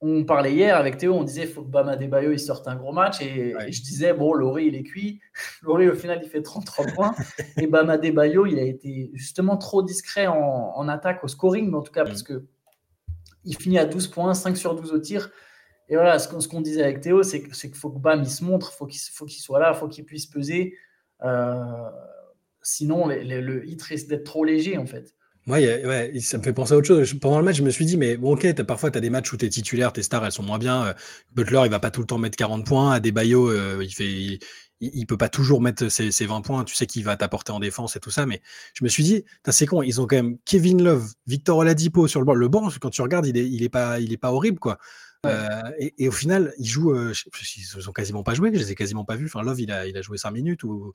on 0.02 0.24
parlait 0.24 0.52
hier 0.52 0.76
avec 0.76 0.98
Théo, 0.98 1.14
on 1.14 1.22
disait, 1.22 1.46
faut 1.46 1.62
que 1.62 1.70
Bama 1.70 1.96
Debayo, 1.96 2.32
il 2.32 2.40
sorte 2.40 2.68
un 2.68 2.76
gros 2.76 2.92
match. 2.92 3.22
Et, 3.22 3.54
je 3.70 3.82
disais, 3.82 4.12
bon, 4.12 4.34
Laurie, 4.34 4.66
il 4.66 4.74
est 4.74 4.82
cuit. 4.82 5.20
Laurie, 5.62 5.88
au 5.88 5.94
final, 5.94 6.20
il 6.22 6.28
fait 6.28 6.42
33 6.42 6.86
points. 6.88 7.14
et 7.56 7.66
Bama 7.66 7.96
Debayo, 7.96 8.44
il 8.44 8.58
a 8.58 8.64
été 8.64 9.10
justement 9.14 9.56
trop 9.56 9.82
discret 9.82 10.26
en, 10.26 10.88
attaque, 10.88 11.24
au 11.24 11.28
scoring, 11.28 11.70
mais 11.70 11.76
en 11.78 11.82
tout 11.82 11.92
cas, 11.92 12.04
mm. 12.04 12.08
parce 12.08 12.22
que 12.22 12.44
il 13.44 13.56
finit 13.56 13.78
à 13.78 13.86
12 13.86 14.08
points, 14.08 14.34
5 14.34 14.56
sur 14.58 14.74
12 14.74 14.92
au 14.92 14.98
tir. 14.98 15.30
Et 15.88 15.94
voilà, 15.94 16.18
ce 16.18 16.48
qu'on 16.48 16.60
disait 16.60 16.82
avec 16.82 17.00
Théo, 17.00 17.22
c'est 17.22 17.42
qu'il 17.42 17.74
faut 17.74 17.90
que 17.90 17.98
Bam 17.98 18.22
il 18.22 18.30
se 18.30 18.44
montre, 18.44 18.72
faut 18.72 18.88
il 18.88 18.98
faut 19.12 19.26
qu'il 19.26 19.42
soit 19.42 19.58
là, 19.58 19.74
faut 19.74 19.88
qu'il 19.88 20.04
puisse 20.04 20.26
peser. 20.26 20.74
Euh, 21.22 21.90
sinon, 22.62 23.08
le 23.08 23.66
hit 23.66 23.82
risque 23.82 24.08
d'être 24.08 24.24
trop 24.24 24.44
léger 24.44 24.78
en 24.78 24.86
fait. 24.86 25.14
Ouais, 25.48 25.84
ouais, 25.84 26.12
ça 26.20 26.38
me 26.38 26.42
fait 26.42 26.52
penser 26.52 26.72
à 26.72 26.76
autre 26.76 26.86
chose. 26.86 27.14
Pendant 27.14 27.38
le 27.38 27.44
match, 27.44 27.56
je 27.56 27.64
me 27.64 27.70
suis 27.70 27.84
dit, 27.84 27.96
mais 27.96 28.16
bon, 28.16 28.34
ok, 28.34 28.44
as, 28.44 28.64
parfois 28.64 28.92
tu 28.92 28.98
as 28.98 29.00
des 29.00 29.10
matchs 29.10 29.32
où 29.32 29.36
tu 29.36 29.44
es 29.44 29.48
titulaire, 29.48 29.92
tes 29.92 30.04
stars, 30.04 30.24
elles 30.24 30.30
sont 30.30 30.44
moins 30.44 30.58
bien. 30.58 30.86
Euh, 30.86 30.94
Butler, 31.32 31.62
il 31.64 31.70
va 31.70 31.80
pas 31.80 31.90
tout 31.90 32.00
le 32.00 32.06
temps 32.06 32.18
mettre 32.18 32.36
40 32.36 32.64
points. 32.64 32.92
Adebayo, 32.92 33.50
euh, 33.50 33.82
il 33.82 33.92
fait. 33.92 34.38
Il, 34.80 35.06
peut 35.06 35.16
pas 35.16 35.28
toujours 35.28 35.60
mettre 35.60 35.88
ses, 35.88 36.10
20 36.26 36.40
points, 36.40 36.64
tu 36.64 36.74
sais 36.74 36.86
qu'il 36.86 37.04
va 37.04 37.16
t'apporter 37.16 37.52
en 37.52 37.60
défense 37.60 37.94
et 37.94 38.00
tout 38.00 38.10
ça, 38.10 38.26
mais 38.26 38.42
je 38.74 38.82
me 38.82 38.88
suis 38.88 39.04
dit, 39.04 39.24
c'est 39.48 39.64
con, 39.64 39.80
ils 39.80 40.00
ont 40.00 40.08
quand 40.08 40.16
même 40.16 40.38
Kevin 40.44 40.82
Love, 40.82 41.08
Victor 41.28 41.58
Oladipo 41.58 42.08
sur 42.08 42.18
le 42.18 42.26
banc. 42.26 42.34
Le 42.34 42.48
banc, 42.48 42.68
quand 42.80 42.90
tu 42.90 43.00
regardes, 43.00 43.26
il 43.26 43.36
est, 43.36 43.48
il 43.48 43.62
est, 43.62 43.68
pas, 43.68 44.00
il 44.00 44.12
est 44.12 44.16
pas 44.16 44.32
horrible, 44.32 44.58
quoi. 44.58 44.78
Euh, 45.24 45.60
et, 45.78 46.08
au 46.08 46.12
final, 46.12 46.52
ils 46.58 46.66
jouent. 46.66 46.94
Euh, 46.94 47.12
ils 47.56 47.88
ont 47.88 47.92
quasiment 47.92 48.22
pas 48.22 48.34
joué, 48.34 48.50
je 48.52 48.58
les 48.58 48.72
ai 48.72 48.74
quasiment 48.74 49.04
pas 49.04 49.16
vus. 49.16 49.26
Enfin, 49.26 49.42
Love, 49.42 49.60
il 49.60 49.70
a, 49.70 49.86
il 49.86 49.96
a 49.96 50.02
joué 50.02 50.18
5 50.18 50.30
minutes. 50.30 50.64
Ou, 50.64 50.92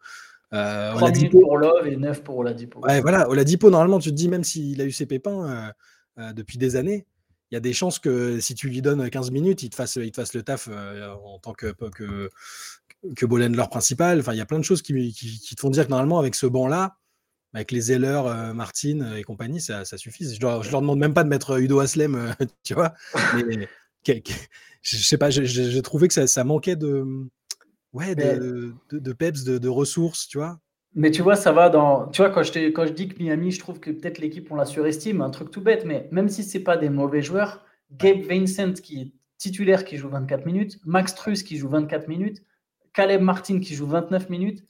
euh, 0.53 0.93
3 0.93 1.11
minutes 1.11 1.31
pour 1.31 1.57
Love 1.57 1.87
et 1.87 1.97
9 1.97 2.23
pour 2.23 2.37
Oladipo. 2.37 2.79
Ouais, 2.79 3.01
voilà. 3.01 3.29
Oladipo, 3.29 3.69
normalement, 3.69 3.99
tu 3.99 4.09
te 4.09 4.15
dis, 4.15 4.29
même 4.29 4.43
s'il 4.43 4.79
a 4.81 4.85
eu 4.85 4.91
ses 4.91 5.05
pépins 5.05 5.49
euh, 5.49 5.71
euh, 6.19 6.33
depuis 6.33 6.57
des 6.57 6.75
années, 6.75 7.05
il 7.51 7.55
y 7.55 7.57
a 7.57 7.61
des 7.61 7.73
chances 7.73 7.99
que 7.99 8.39
si 8.39 8.55
tu 8.55 8.69
lui 8.69 8.81
donnes 8.81 9.09
15 9.09 9.31
minutes, 9.31 9.63
il 9.63 9.69
te 9.69 9.75
fasse, 9.75 9.95
il 9.97 10.11
te 10.11 10.17
fasse 10.17 10.33
le 10.33 10.43
taf 10.43 10.67
en 10.67 11.39
tant 11.39 11.53
que, 11.53 11.67
que, 11.89 12.29
que 13.15 13.25
ball 13.25 13.49
principal. 13.69 14.19
Enfin, 14.19 14.33
il 14.33 14.37
y 14.37 14.41
a 14.41 14.45
plein 14.45 14.59
de 14.59 14.63
choses 14.63 14.81
qui, 14.81 15.13
qui, 15.13 15.55
te 15.55 15.61
font 15.61 15.69
dire 15.69 15.85
que 15.85 15.91
normalement, 15.91 16.19
avec 16.19 16.35
ce 16.35 16.45
banc-là, 16.45 16.97
avec 17.53 17.71
les 17.71 17.79
Zeller, 17.79 18.21
Martin 18.53 19.15
et 19.15 19.23
compagnie, 19.23 19.61
ça, 19.61 19.85
ça 19.85 19.97
suffit. 19.97 20.33
Je 20.33 20.41
leur, 20.41 20.63
je 20.63 20.71
leur 20.71 20.81
demande 20.81 20.99
même 20.99 21.13
pas 21.13 21.23
de 21.23 21.29
mettre 21.29 21.57
Udo 21.57 21.79
Aslem, 21.79 22.35
tu 22.63 22.73
vois. 22.73 22.93
Mais, 23.33 23.69
je 24.05 24.97
sais 24.97 25.17
pas, 25.17 25.29
j'ai 25.29 25.81
trouvé 25.81 26.07
que 26.07 26.25
ça, 26.25 26.43
manquait 26.43 26.75
de, 26.75 27.05
ouais, 27.93 28.15
de, 28.15 28.73
de, 28.91 29.13
peps, 29.13 29.43
de, 29.43 29.69
ressources, 29.69 30.27
tu 30.27 30.37
vois. 30.37 30.59
Mais 30.95 31.11
tu 31.11 31.21
vois, 31.21 31.35
ça 31.35 31.51
va 31.51 31.69
dans. 31.69 32.07
Tu 32.07 32.21
vois, 32.21 32.31
quand 32.31 32.43
je, 32.43 32.69
quand 32.69 32.87
je 32.87 32.93
dis 32.93 33.07
que 33.07 33.21
Miami, 33.21 33.51
je 33.51 33.59
trouve 33.59 33.79
que 33.79 33.91
peut-être 33.91 34.17
l'équipe, 34.17 34.51
on 34.51 34.55
la 34.55 34.65
surestime, 34.65 35.21
un 35.21 35.29
truc 35.29 35.51
tout 35.51 35.61
bête, 35.61 35.85
mais 35.85 36.07
même 36.11 36.29
si 36.29 36.43
c'est 36.43 36.61
pas 36.61 36.77
des 36.77 36.89
mauvais 36.89 37.21
joueurs, 37.21 37.63
Gabe 37.91 38.21
Vincent 38.21 38.73
qui 38.73 39.01
est 39.01 39.11
titulaire 39.37 39.85
qui 39.85 39.97
joue 39.97 40.09
24 40.09 40.45
minutes, 40.45 40.79
Max 40.85 41.13
Truss 41.13 41.43
qui 41.43 41.57
joue 41.57 41.69
24 41.69 42.07
minutes, 42.07 42.43
Caleb 42.93 43.21
Martin 43.21 43.59
qui 43.59 43.75
joue 43.75 43.85
29 43.85 44.29
minutes, 44.29 44.65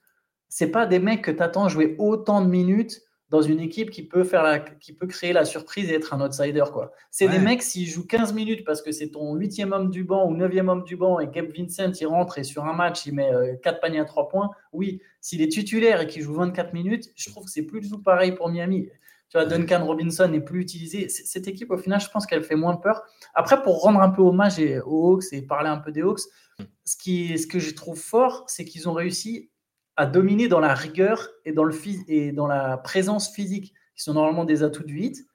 c'est 0.49 0.71
pas 0.71 0.85
des 0.85 0.99
mecs 0.99 1.21
que 1.21 1.31
tu 1.31 1.41
attends 1.41 1.69
jouer 1.69 1.95
autant 1.97 2.41
de 2.41 2.49
minutes 2.49 3.01
dans 3.29 3.41
une 3.41 3.59
équipe 3.59 3.89
qui 3.89 4.03
peut, 4.03 4.23
faire 4.23 4.41
la, 4.41 4.59
qui 4.59 4.93
peut 4.93 5.07
créer 5.07 5.33
la 5.33 5.43
surprise 5.43 5.91
et 5.91 5.95
être 5.95 6.13
un 6.13 6.25
outsider. 6.25 6.63
quoi. 6.71 6.93
C'est 7.11 7.27
des 7.27 7.39
mecs, 7.39 7.61
s'ils 7.61 7.87
jouent 7.87 8.07
15 8.07 8.33
minutes 8.33 8.63
parce 8.63 8.81
que 8.81 8.91
c'est 8.91 9.09
ton 9.09 9.35
huitième 9.35 9.73
homme 9.73 9.89
du 9.89 10.03
banc 10.03 10.27
ou 10.27 10.35
neuvième 10.35 10.69
homme 10.69 10.83
du 10.83 10.95
banc 10.95 11.19
et 11.19 11.27
Gabe 11.27 11.51
Vincent, 11.55 11.91
il 11.99 12.07
rentre 12.07 12.39
et 12.39 12.43
sur 12.43 12.65
un 12.65 12.73
match, 12.73 13.05
il 13.05 13.15
met 13.15 13.29
4 13.63 13.75
euh, 13.75 13.79
paniers 13.79 13.99
à 13.99 14.05
3 14.05 14.29
points, 14.29 14.49
oui. 14.71 15.01
S'il 15.19 15.41
est 15.41 15.51
titulaire 15.51 16.01
et 16.01 16.07
qu'il 16.07 16.21
joue 16.21 16.35
24 16.35 16.73
minutes, 16.73 17.11
je 17.15 17.29
trouve 17.29 17.43
que 17.43 17.51
c'est 17.51 17.63
plus 17.63 17.81
du 17.81 17.89
tout 17.89 18.01
pareil 18.01 18.31
pour 18.31 18.49
Miami. 18.49 18.87
Tu 19.29 19.37
vois, 19.37 19.45
Duncan 19.45 19.85
Robinson 19.85 20.29
n'est 20.29 20.39
plus 20.39 20.61
utilisé. 20.61 21.09
Cette 21.09 21.49
équipe, 21.49 21.69
au 21.71 21.77
final, 21.77 21.99
je 21.99 22.09
pense 22.09 22.25
qu'elle 22.25 22.43
fait 22.43 22.55
moins 22.55 22.77
peur. 22.77 23.03
Après, 23.33 23.61
pour 23.61 23.81
rendre 23.81 23.99
un 23.99 24.09
peu 24.09 24.21
hommage 24.21 24.57
aux 24.85 25.15
Hawks 25.15 25.33
et 25.33 25.41
parler 25.41 25.67
un 25.67 25.79
peu 25.79 25.91
des 25.91 26.01
Hawks, 26.01 26.21
hmm. 26.59 26.63
ce, 26.85 26.95
qui, 26.95 27.37
ce 27.37 27.45
que 27.45 27.59
je 27.59 27.75
trouve 27.75 27.99
fort, 27.99 28.45
c'est 28.47 28.63
qu'ils 28.63 28.87
ont 28.87 28.93
réussi 28.93 29.49
à 29.97 30.05
dominer 30.05 30.47
dans 30.47 30.59
la 30.59 30.75
rigueur 30.75 31.29
et 31.43 31.51
dans, 31.51 31.63
le 31.63 31.75
et 32.07 32.31
dans 32.31 32.47
la 32.47 32.77
présence 32.77 33.33
physique, 33.33 33.73
qui 33.95 34.03
sont 34.03 34.13
normalement 34.13 34.45
des 34.45 34.63
atouts 34.63 34.83
du 34.83 34.99
hit. 34.99 35.27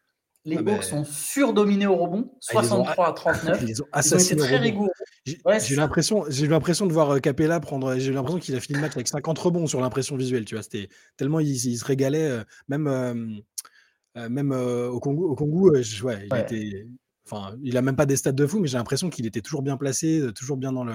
Les 0.45 0.57
ah 0.57 0.75
Hawks 0.75 0.85
sont 0.85 1.05
surdominés 1.05 1.87
au 1.87 1.95
rebond, 1.97 2.33
63 2.41 2.95
ah, 2.99 3.11
à 3.11 3.13
39. 3.13 3.63
Ils 3.69 3.83
ont, 3.83 4.19
été 4.19 4.37
très 4.37 4.57
rigoureux. 4.57 4.91
J'ai 5.25 5.37
eu 5.71 5.77
l'impression, 5.77 6.25
j'ai 6.29 6.49
l'impression 6.49 6.87
de 6.87 6.93
voir 6.93 7.11
euh, 7.11 7.19
Capella 7.21 7.61
prendre. 7.61 7.97
J'ai 7.97 8.11
eu 8.11 8.15
l'impression 8.15 8.41
qu'il 8.41 8.57
a 8.57 8.61
fini 8.61 8.77
le 8.77 8.83
match 8.83 8.95
avec 8.97 9.07
50 9.07 9.39
rebonds 9.39 9.69
sur 9.69 9.81
l'impression 9.81 10.17
visuelle. 10.17 10.45
Tu 10.45 10.57
vois, 10.57 10.65
c'était 10.65 10.89
tellement 11.17 11.39
il, 11.39 11.57
se 11.57 11.85
régalait, 11.85 12.29
euh, 12.29 12.45
même 12.67 12.89
euh, 12.89 14.29
même 14.29 14.51
au 14.51 14.99
Congo. 14.99 15.31
Au 15.31 15.37
Congo, 15.37 15.71
ouais, 15.71 15.83
il 16.29 16.37
était. 16.37 16.89
Enfin, 17.25 17.55
il 17.63 17.77
a 17.77 17.83
même 17.83 17.95
pas 17.95 18.05
des 18.05 18.17
stats 18.17 18.33
de 18.33 18.45
fou, 18.45 18.59
mais 18.59 18.67
j'ai 18.67 18.79
l'impression 18.79 19.11
qu'il 19.11 19.27
était 19.27 19.43
toujours 19.43 19.63
bien 19.63 19.77
placé, 19.77 20.29
toujours 20.35 20.57
bien 20.57 20.73
dans 20.73 20.83
le. 20.83 20.95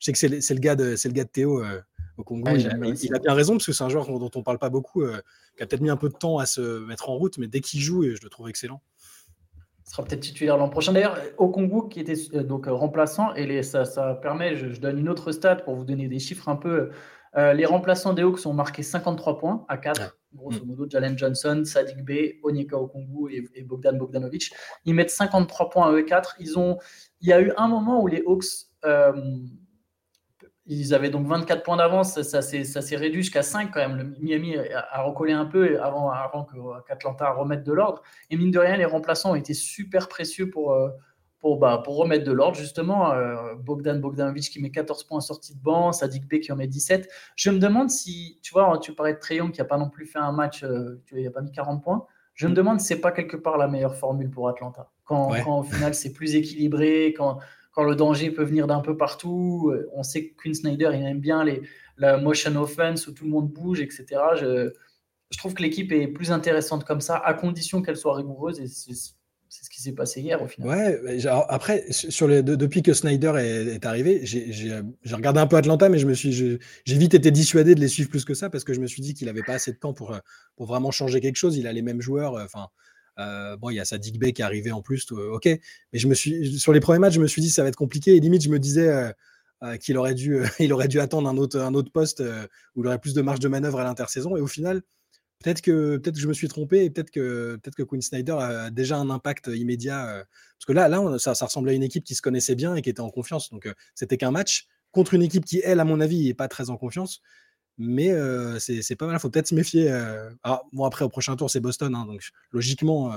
Je 0.00 0.04
sais 0.04 0.12
que 0.12 0.18
c'est 0.18 0.54
le, 0.54 0.60
gars 0.60 0.76
de, 0.76 0.96
c'est 0.96 1.08
le 1.08 1.14
gars 1.14 1.24
de 1.24 1.30
Théo 1.30 1.62
au 2.22 2.24
Congo. 2.24 2.50
il, 2.54 3.14
a, 3.14 3.18
bien 3.18 3.34
raison, 3.34 3.54
parce 3.54 3.66
que 3.66 3.72
c'est 3.72 3.84
un 3.84 3.88
joueur 3.88 4.06
dont 4.06 4.30
on 4.34 4.42
parle 4.42 4.58
pas 4.58 4.70
beaucoup, 4.70 5.02
euh, 5.02 5.20
qui 5.56 5.62
a 5.62 5.66
peut-être 5.66 5.80
mis 5.80 5.90
un 5.90 5.96
peu 5.96 6.08
de 6.08 6.14
temps 6.14 6.38
à 6.38 6.46
se 6.46 6.84
mettre 6.86 7.10
en 7.10 7.14
route, 7.14 7.38
mais 7.38 7.48
dès 7.48 7.60
qu'il 7.60 7.80
joue, 7.80 8.04
je 8.04 8.22
le 8.22 8.28
trouve 8.28 8.48
excellent. 8.48 8.80
Il 9.86 9.90
sera 9.90 10.04
peut-être 10.04 10.20
titulaire 10.20 10.56
l'an 10.56 10.68
prochain. 10.68 10.92
D'ailleurs, 10.92 11.18
au 11.36 11.48
Congo, 11.48 11.82
qui 11.82 12.00
était 12.00 12.14
euh, 12.34 12.42
donc 12.44 12.68
euh, 12.68 12.72
remplaçant, 12.72 13.34
et 13.34 13.46
les, 13.46 13.62
ça, 13.62 13.84
ça, 13.84 14.14
permet, 14.14 14.56
je, 14.56 14.80
donne 14.80 14.98
une 14.98 15.08
autre 15.08 15.32
stat 15.32 15.56
pour 15.56 15.74
vous 15.74 15.84
donner 15.84 16.08
des 16.08 16.18
chiffres 16.18 16.48
un 16.48 16.56
peu. 16.56 16.90
les 17.36 17.66
remplaçants 17.66 18.12
des 18.12 18.22
Hawks 18.22 18.46
ont 18.46 18.52
marqué 18.54 18.82
53 18.82 19.38
points 19.38 19.64
à 19.68 19.76
4, 19.76 20.16
grosso 20.34 20.64
mm. 20.64 20.68
modo, 20.68 20.86
Jalen 20.88 21.18
Johnson, 21.18 21.62
Sadik 21.64 22.04
Bey, 22.04 22.38
Onyeka 22.42 22.78
Okongu 22.78 23.32
et, 23.32 23.44
et, 23.54 23.62
Bogdan 23.64 23.98
Bogdanovic. 23.98 24.52
Ils 24.84 24.94
mettent 24.94 25.10
53 25.10 25.70
points 25.70 25.88
à 25.88 25.92
E4. 25.92 26.34
Ils 26.38 26.58
ont, 26.58 26.78
il 27.20 27.28
y 27.28 27.32
a 27.32 27.40
eu 27.40 27.52
un 27.56 27.68
moment 27.68 28.02
où 28.02 28.06
les 28.06 28.22
Hawks 28.26 28.68
ils 30.66 30.94
avaient 30.94 31.10
donc 31.10 31.26
24 31.26 31.62
points 31.64 31.76
d'avance, 31.76 32.20
ça, 32.22 32.40
s'est 32.40 32.96
réduit 32.96 33.22
jusqu'à 33.22 33.42
5 33.42 33.72
quand 33.72 33.80
même. 33.80 33.96
Le 33.96 34.04
Miami 34.20 34.56
a, 34.56 35.02
recollé 35.02 35.32
un 35.32 35.44
peu 35.44 35.80
avant, 35.82 36.10
avant 36.10 36.46
qu'Atlanta 36.86 37.30
remette 37.32 37.64
de 37.64 37.72
l'ordre. 37.72 38.02
Et 38.30 38.36
mine 38.36 38.52
de 38.52 38.58
rien, 38.58 38.76
les 38.76 38.84
remplaçants 38.84 39.32
ont 39.32 39.34
été 39.34 39.54
super 39.54 40.08
précieux 40.08 40.50
pour, 40.50 40.72
euh, 40.72 40.90
pour, 41.40 41.58
bah, 41.58 41.82
pour 41.84 41.96
remettre 41.96 42.24
de 42.24 42.30
l'ordre, 42.30 42.56
justement. 42.56 43.12
Euh, 43.12 43.54
Bogdan 43.56 44.00
Bogdanovic 44.00 44.50
qui 44.50 44.62
met 44.62 44.70
14 44.70 45.02
points 45.04 45.20
sortie 45.20 45.54
de 45.54 45.60
banc, 45.60 45.90
Sadik 45.92 46.28
Bey 46.28 46.38
qui 46.38 46.52
en 46.52 46.56
met 46.56 46.68
17. 46.68 47.08
Je 47.34 47.50
me 47.50 47.58
demande 47.58 47.90
si, 47.90 48.38
tu 48.42 48.52
vois, 48.52 48.78
tu 48.78 48.94
parlais 48.94 49.14
de 49.14 49.18
Trayon 49.18 49.50
qui 49.50 49.60
n'a 49.60 49.64
pas 49.64 49.78
non 49.78 49.90
plus 49.90 50.06
fait 50.06 50.20
un 50.20 50.32
match, 50.32 50.62
euh, 50.62 51.02
il 51.10 51.24
n'a 51.24 51.30
pas 51.30 51.42
mis 51.42 51.50
40 51.50 51.82
points. 51.82 52.06
Je 52.34 52.46
me 52.46 52.54
demande 52.54 52.80
si 52.80 52.86
c'est 52.86 53.00
pas 53.00 53.10
quelque 53.10 53.36
part 53.36 53.58
la 53.58 53.66
meilleure 53.66 53.96
formule 53.96 54.30
pour 54.30 54.48
Atlanta. 54.48 54.90
Quand, 55.04 55.32
quand 55.44 55.58
au 55.58 55.62
final 55.64 55.92
c'est 55.92 56.12
plus 56.12 56.34
équilibré, 56.34 57.12
quand 57.14 57.38
quand 57.72 57.84
le 57.84 57.96
danger 57.96 58.30
peut 58.30 58.44
venir 58.44 58.66
d'un 58.66 58.80
peu 58.80 58.96
partout. 58.96 59.70
Euh, 59.74 59.88
on 59.94 60.02
sait 60.02 60.26
que 60.26 60.34
Quinn 60.40 60.54
Snyder, 60.54 60.90
il 60.94 61.04
aime 61.04 61.20
bien 61.20 61.44
les, 61.44 61.62
la 61.96 62.18
motion 62.18 62.54
offense 62.56 63.06
où 63.06 63.12
tout 63.12 63.24
le 63.24 63.30
monde 63.30 63.50
bouge, 63.50 63.80
etc. 63.80 64.06
Je, 64.38 64.70
trouve 65.38 65.54
que 65.54 65.62
l'équipe 65.62 65.90
est 65.92 66.08
plus 66.08 66.30
intéressante 66.30 66.84
comme 66.84 67.00
ça, 67.00 67.16
à 67.16 67.32
condition 67.32 67.80
qu'elle 67.80 67.96
soit 67.96 68.14
rigoureuse. 68.14 68.60
Et 68.60 68.66
c'est 68.66 68.92
ce 68.94 69.70
qui 69.70 69.80
s'est 69.80 69.92
passé 69.92 70.20
hier 70.20 70.42
au 70.42 70.46
final. 70.46 70.68
Ouais, 70.68 71.26
après, 71.48 71.86
depuis 72.42 72.82
que 72.82 72.92
Snyder 72.92 73.32
est, 73.38 73.86
arrivé, 73.86 74.20
j'ai 74.24 75.14
regardé 75.14 75.40
un 75.40 75.46
peu 75.46 75.56
Atlanta, 75.56 75.88
mais 75.88 75.98
j'ai 75.98 76.58
vite 76.86 77.14
été 77.14 77.30
dissuadé 77.30 77.74
de 77.74 77.80
les 77.80 77.88
suivre 77.88 78.10
plus 78.10 78.26
que 78.26 78.34
ça 78.34 78.50
parce 78.50 78.64
que 78.64 78.74
je 78.74 78.80
me 78.80 78.86
suis 78.86 79.00
dit 79.00 79.14
qu'il 79.14 79.26
n'avait 79.26 79.42
pas 79.42 79.54
assez 79.54 79.72
de 79.72 79.78
temps 79.78 79.94
pour, 79.94 80.14
pour 80.56 80.66
vraiment 80.66 80.90
changer 80.90 81.20
quelque 81.20 81.36
chose. 81.36 81.56
Il 81.56 81.66
a 81.66 81.72
les 81.72 81.82
mêmes 81.82 82.02
joueurs. 82.02 82.34
Enfin, 82.34 82.66
euh, 82.66 82.66
bon, 83.16 83.70
il 83.70 83.74
y 83.74 83.80
a 83.80 83.84
Sadik 83.84 84.18
Bey 84.18 84.32
qui 84.32 84.42
est 84.42 84.44
arrivé 84.44 84.72
en 84.72 84.82
plus, 84.82 85.10
ok. 85.12 85.46
Mais 85.46 85.98
je 85.98 86.08
me 86.08 86.14
suis, 86.14 86.58
sur 86.58 86.72
les 86.72 86.80
premiers 86.80 86.98
matchs, 86.98 87.14
je 87.14 87.20
me 87.20 87.26
suis 87.26 87.42
dit 87.42 87.50
ça 87.50 87.62
va 87.62 87.68
être 87.68 87.76
compliqué. 87.76 88.16
Et 88.16 88.20
limite, 88.20 88.42
je 88.42 88.48
me 88.48 88.58
disais 88.58 88.88
euh, 88.88 89.12
euh, 89.62 89.76
qu'il 89.76 89.96
aurait 89.98 90.14
dû, 90.14 90.40
aurait 90.72 90.88
dû 90.88 91.00
attendre 91.00 91.28
un 91.28 91.36
autre, 91.36 91.58
un 91.58 91.74
autre 91.74 91.92
poste 91.92 92.22
où 92.74 92.82
il 92.82 92.86
aurait 92.86 92.98
plus 92.98 93.14
de 93.14 93.22
marge 93.22 93.40
de 93.40 93.48
manœuvre 93.48 93.80
à 93.80 93.84
l'intersaison. 93.84 94.36
Et 94.36 94.40
au 94.40 94.46
final, 94.46 94.82
peut-être 95.42 95.60
que, 95.60 95.98
peut-être 95.98 96.16
que 96.16 96.20
je 96.20 96.28
me 96.28 96.34
suis 96.34 96.48
trompé 96.48 96.84
et 96.84 96.90
peut-être 96.90 97.10
que, 97.10 97.58
peut-être 97.62 97.76
que 97.76 97.82
Quinn 97.82 98.02
Snyder 98.02 98.36
a 98.38 98.70
déjà 98.70 98.96
un 98.96 99.10
impact 99.10 99.48
immédiat. 99.54 100.24
parce 100.58 100.66
que 100.66 100.72
là, 100.72 100.88
là, 100.88 101.18
ça, 101.18 101.34
ça, 101.34 101.46
ressemblait 101.46 101.72
à 101.72 101.74
une 101.74 101.82
équipe 101.82 102.04
qui 102.04 102.14
se 102.14 102.22
connaissait 102.22 102.54
bien 102.54 102.74
et 102.74 102.82
qui 102.82 102.90
était 102.90 103.00
en 103.00 103.10
confiance. 103.10 103.50
Donc, 103.50 103.68
c'était 103.94 104.16
qu'un 104.16 104.30
match 104.30 104.66
contre 104.92 105.14
une 105.14 105.22
équipe 105.22 105.44
qui, 105.44 105.60
elle, 105.64 105.80
à 105.80 105.84
mon 105.84 106.00
avis, 106.00 106.26
n'est 106.26 106.34
pas 106.34 106.48
très 106.48 106.70
en 106.70 106.76
confiance. 106.76 107.22
Mais 107.78 108.10
c'est 108.58 108.96
pas 108.96 109.06
mal, 109.06 109.16
il 109.16 109.20
faut 109.20 109.30
peut-être 109.30 109.48
se 109.48 109.54
méfier. 109.54 109.90
Bon, 110.72 110.84
après, 110.84 111.04
au 111.04 111.08
prochain 111.08 111.36
tour, 111.36 111.50
c'est 111.50 111.60
Boston, 111.60 111.94
hein, 111.94 112.06
donc 112.06 112.22
logiquement, 112.52 113.14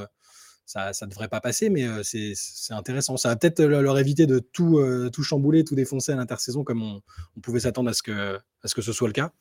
ça 0.66 0.92
ne 1.02 1.08
devrait 1.08 1.28
pas 1.28 1.42
passer, 1.42 1.70
mais 1.70 1.86
c'est 2.04 2.74
intéressant. 2.74 3.18
Ça 3.18 3.30
va 3.30 3.36
peut-être 3.36 3.64
leur 3.64 4.00
éviter 4.00 4.26
de 4.26 4.40
tout, 4.40 4.80
chambouler, 5.22 5.64
tout 5.64 5.76
défoncer 5.76 6.12
à 6.12 6.16
l'intersaison, 6.16 6.64
comme 6.64 6.82
on, 6.82 7.02
pouvait 7.42 7.62
s'attendre 7.62 7.90
à, 7.90 7.94
ce 7.94 8.04
que, 8.04 8.38
à 8.64 8.68
ce 8.68 8.76
que 8.76 8.82
ce 8.82 8.94
soit 8.94 9.08
le 9.08 9.14
cas. 9.14 9.32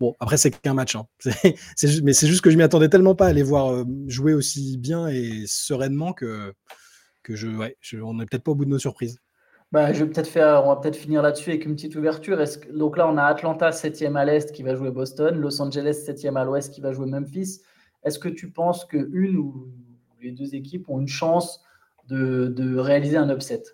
Bon, 0.00 0.14
après, 0.20 0.36
c'est 0.36 0.50
qu'un 0.50 0.74
match. 0.74 0.96
Hein. 0.96 1.06
mais 2.02 2.12
c'est 2.12 2.26
juste 2.26 2.40
que 2.40 2.50
je 2.50 2.56
m'y 2.56 2.62
attendais 2.62 2.88
tellement 2.88 3.14
pas 3.14 3.28
à 3.28 3.32
les 3.32 3.42
voir 3.42 3.84
jouer 4.06 4.34
aussi 4.34 4.76
bien 4.76 5.08
et 5.08 5.44
sereinement 5.46 6.12
que, 6.12 6.52
je, 7.28 7.48
on 8.02 8.14
n'est 8.14 8.26
peut-être 8.26 8.44
pas 8.44 8.52
au 8.52 8.54
bout 8.54 8.64
de 8.64 8.70
nos 8.70 8.78
surprises. 8.78 9.18
Bah, 9.74 9.92
je 9.92 10.04
vais 10.04 10.08
peut-être 10.08 10.28
faire, 10.28 10.62
on 10.64 10.68
va 10.68 10.76
peut-être 10.76 10.94
finir 10.94 11.20
là-dessus 11.20 11.50
avec 11.50 11.64
une 11.64 11.74
petite 11.74 11.96
ouverture. 11.96 12.38
donc 12.72 12.96
là, 12.96 13.08
on 13.08 13.16
a 13.16 13.24
Atlanta 13.24 13.70
7e 13.70 14.14
à 14.14 14.24
l'est 14.24 14.52
qui 14.52 14.62
va 14.62 14.76
jouer 14.76 14.92
Boston, 14.92 15.36
Los 15.36 15.60
Angeles 15.60 16.04
7e 16.06 16.36
à 16.36 16.44
l'ouest 16.44 16.72
qui 16.72 16.80
va 16.80 16.92
jouer 16.92 17.06
Memphis. 17.06 17.60
Est-ce 18.04 18.20
que 18.20 18.28
tu 18.28 18.52
penses 18.52 18.84
que 18.84 18.96
une 19.12 19.36
ou 19.36 19.72
les 20.22 20.30
deux 20.30 20.54
équipes 20.54 20.88
ont 20.88 21.00
une 21.00 21.08
chance 21.08 21.60
de, 22.06 22.76
réaliser 22.78 23.16
un 23.16 23.28
upset? 23.34 23.64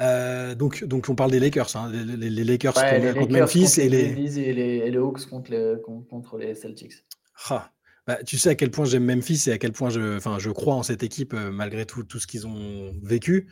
Euh, 0.00 0.56
donc, 0.56 0.82
donc 0.82 1.08
on 1.10 1.14
parle 1.14 1.30
des 1.30 1.38
Lakers, 1.38 1.76
hein. 1.76 1.88
les, 1.92 2.44
Lakers, 2.44 2.74
contre, 2.74 3.30
Memphis 3.30 3.80
et, 3.80 3.88
les... 3.88 4.96
Hawks 4.96 5.26
contre 5.26 5.52
les, 5.52 5.76
contre 6.10 6.38
les 6.38 6.56
Celtics. 6.56 7.04
Ah. 7.50 7.70
Bah, 8.04 8.18
tu 8.24 8.36
sais 8.36 8.50
à 8.50 8.54
quel 8.56 8.72
point 8.72 8.84
j'aime 8.84 9.04
Memphis 9.04 9.44
et 9.46 9.52
à 9.52 9.58
quel 9.58 9.70
point 9.70 9.90
je, 9.90 10.18
je 10.38 10.50
crois 10.50 10.74
en 10.74 10.82
cette 10.82 11.04
équipe 11.04 11.34
euh, 11.34 11.52
malgré 11.52 11.86
tout, 11.86 12.02
tout 12.02 12.18
ce 12.18 12.26
qu'ils 12.26 12.48
ont 12.48 12.92
vécu. 13.00 13.48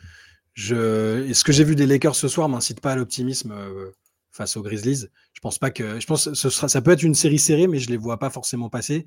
Je, 0.55 1.31
ce 1.33 1.43
que 1.43 1.51
j'ai 1.51 1.65
vu 1.65 1.75
des 1.75 1.85
Lakers 1.85 2.15
ce 2.15 2.29
soir 2.29 2.47
m'incite 2.47 2.79
pas 2.79 2.93
à 2.93 2.95
l'optimisme 2.95 3.51
euh, 3.51 3.91
face 4.31 4.55
aux 4.55 4.63
Grizzlies. 4.63 5.07
Je 5.33 5.39
pense 5.41 5.59
pas 5.59 5.69
que, 5.69 5.99
je 5.99 6.07
pense 6.07 6.29
que 6.29 6.33
ce 6.33 6.49
sera, 6.49 6.69
ça 6.69 6.81
peut 6.81 6.91
être 6.91 7.03
une 7.03 7.13
série 7.13 7.39
serrée, 7.39 7.67
mais 7.67 7.79
je 7.79 7.89
les 7.89 7.97
vois 7.97 8.17
pas 8.19 8.29
forcément 8.29 8.69
passer. 8.69 9.05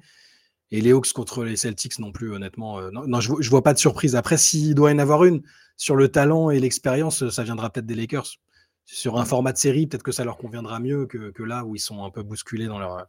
Et 0.70 0.82
les 0.82 0.92
Hawks 0.92 1.14
contre 1.14 1.44
les 1.44 1.56
Celtics 1.56 1.98
non 1.98 2.12
plus, 2.12 2.32
honnêtement. 2.34 2.78
Euh, 2.78 2.90
non, 2.90 3.20
je, 3.20 3.32
je 3.40 3.48
vois 3.48 3.62
pas 3.62 3.72
de 3.72 3.78
surprise. 3.78 4.14
Après, 4.14 4.37
s'il 4.37 4.74
doit 4.74 4.90
y 4.90 4.94
en 4.94 4.98
avoir 4.98 5.24
une 5.24 5.42
sur 5.78 5.96
le 5.96 6.08
talent 6.08 6.50
et 6.50 6.61
l'expérience, 6.61 7.30
ça 7.30 7.42
viendra 7.44 7.70
peut-être 7.70 7.87
des 7.87 7.94
Lakers. 7.94 8.37
Sur 8.84 9.18
un 9.18 9.24
format 9.24 9.52
de 9.52 9.58
série, 9.58 9.87
peut-être 9.87 10.02
que 10.02 10.12
ça 10.12 10.24
leur 10.24 10.37
conviendra 10.37 10.80
mieux 10.80 11.06
que, 11.06 11.30
que, 11.30 11.42
là 11.42 11.64
où 11.64 11.76
ils 11.76 11.80
sont 11.80 12.04
un 12.04 12.11
peu 12.11 12.22
bousculés 12.22 12.66
dans 12.66 12.78
leur. 12.78 13.06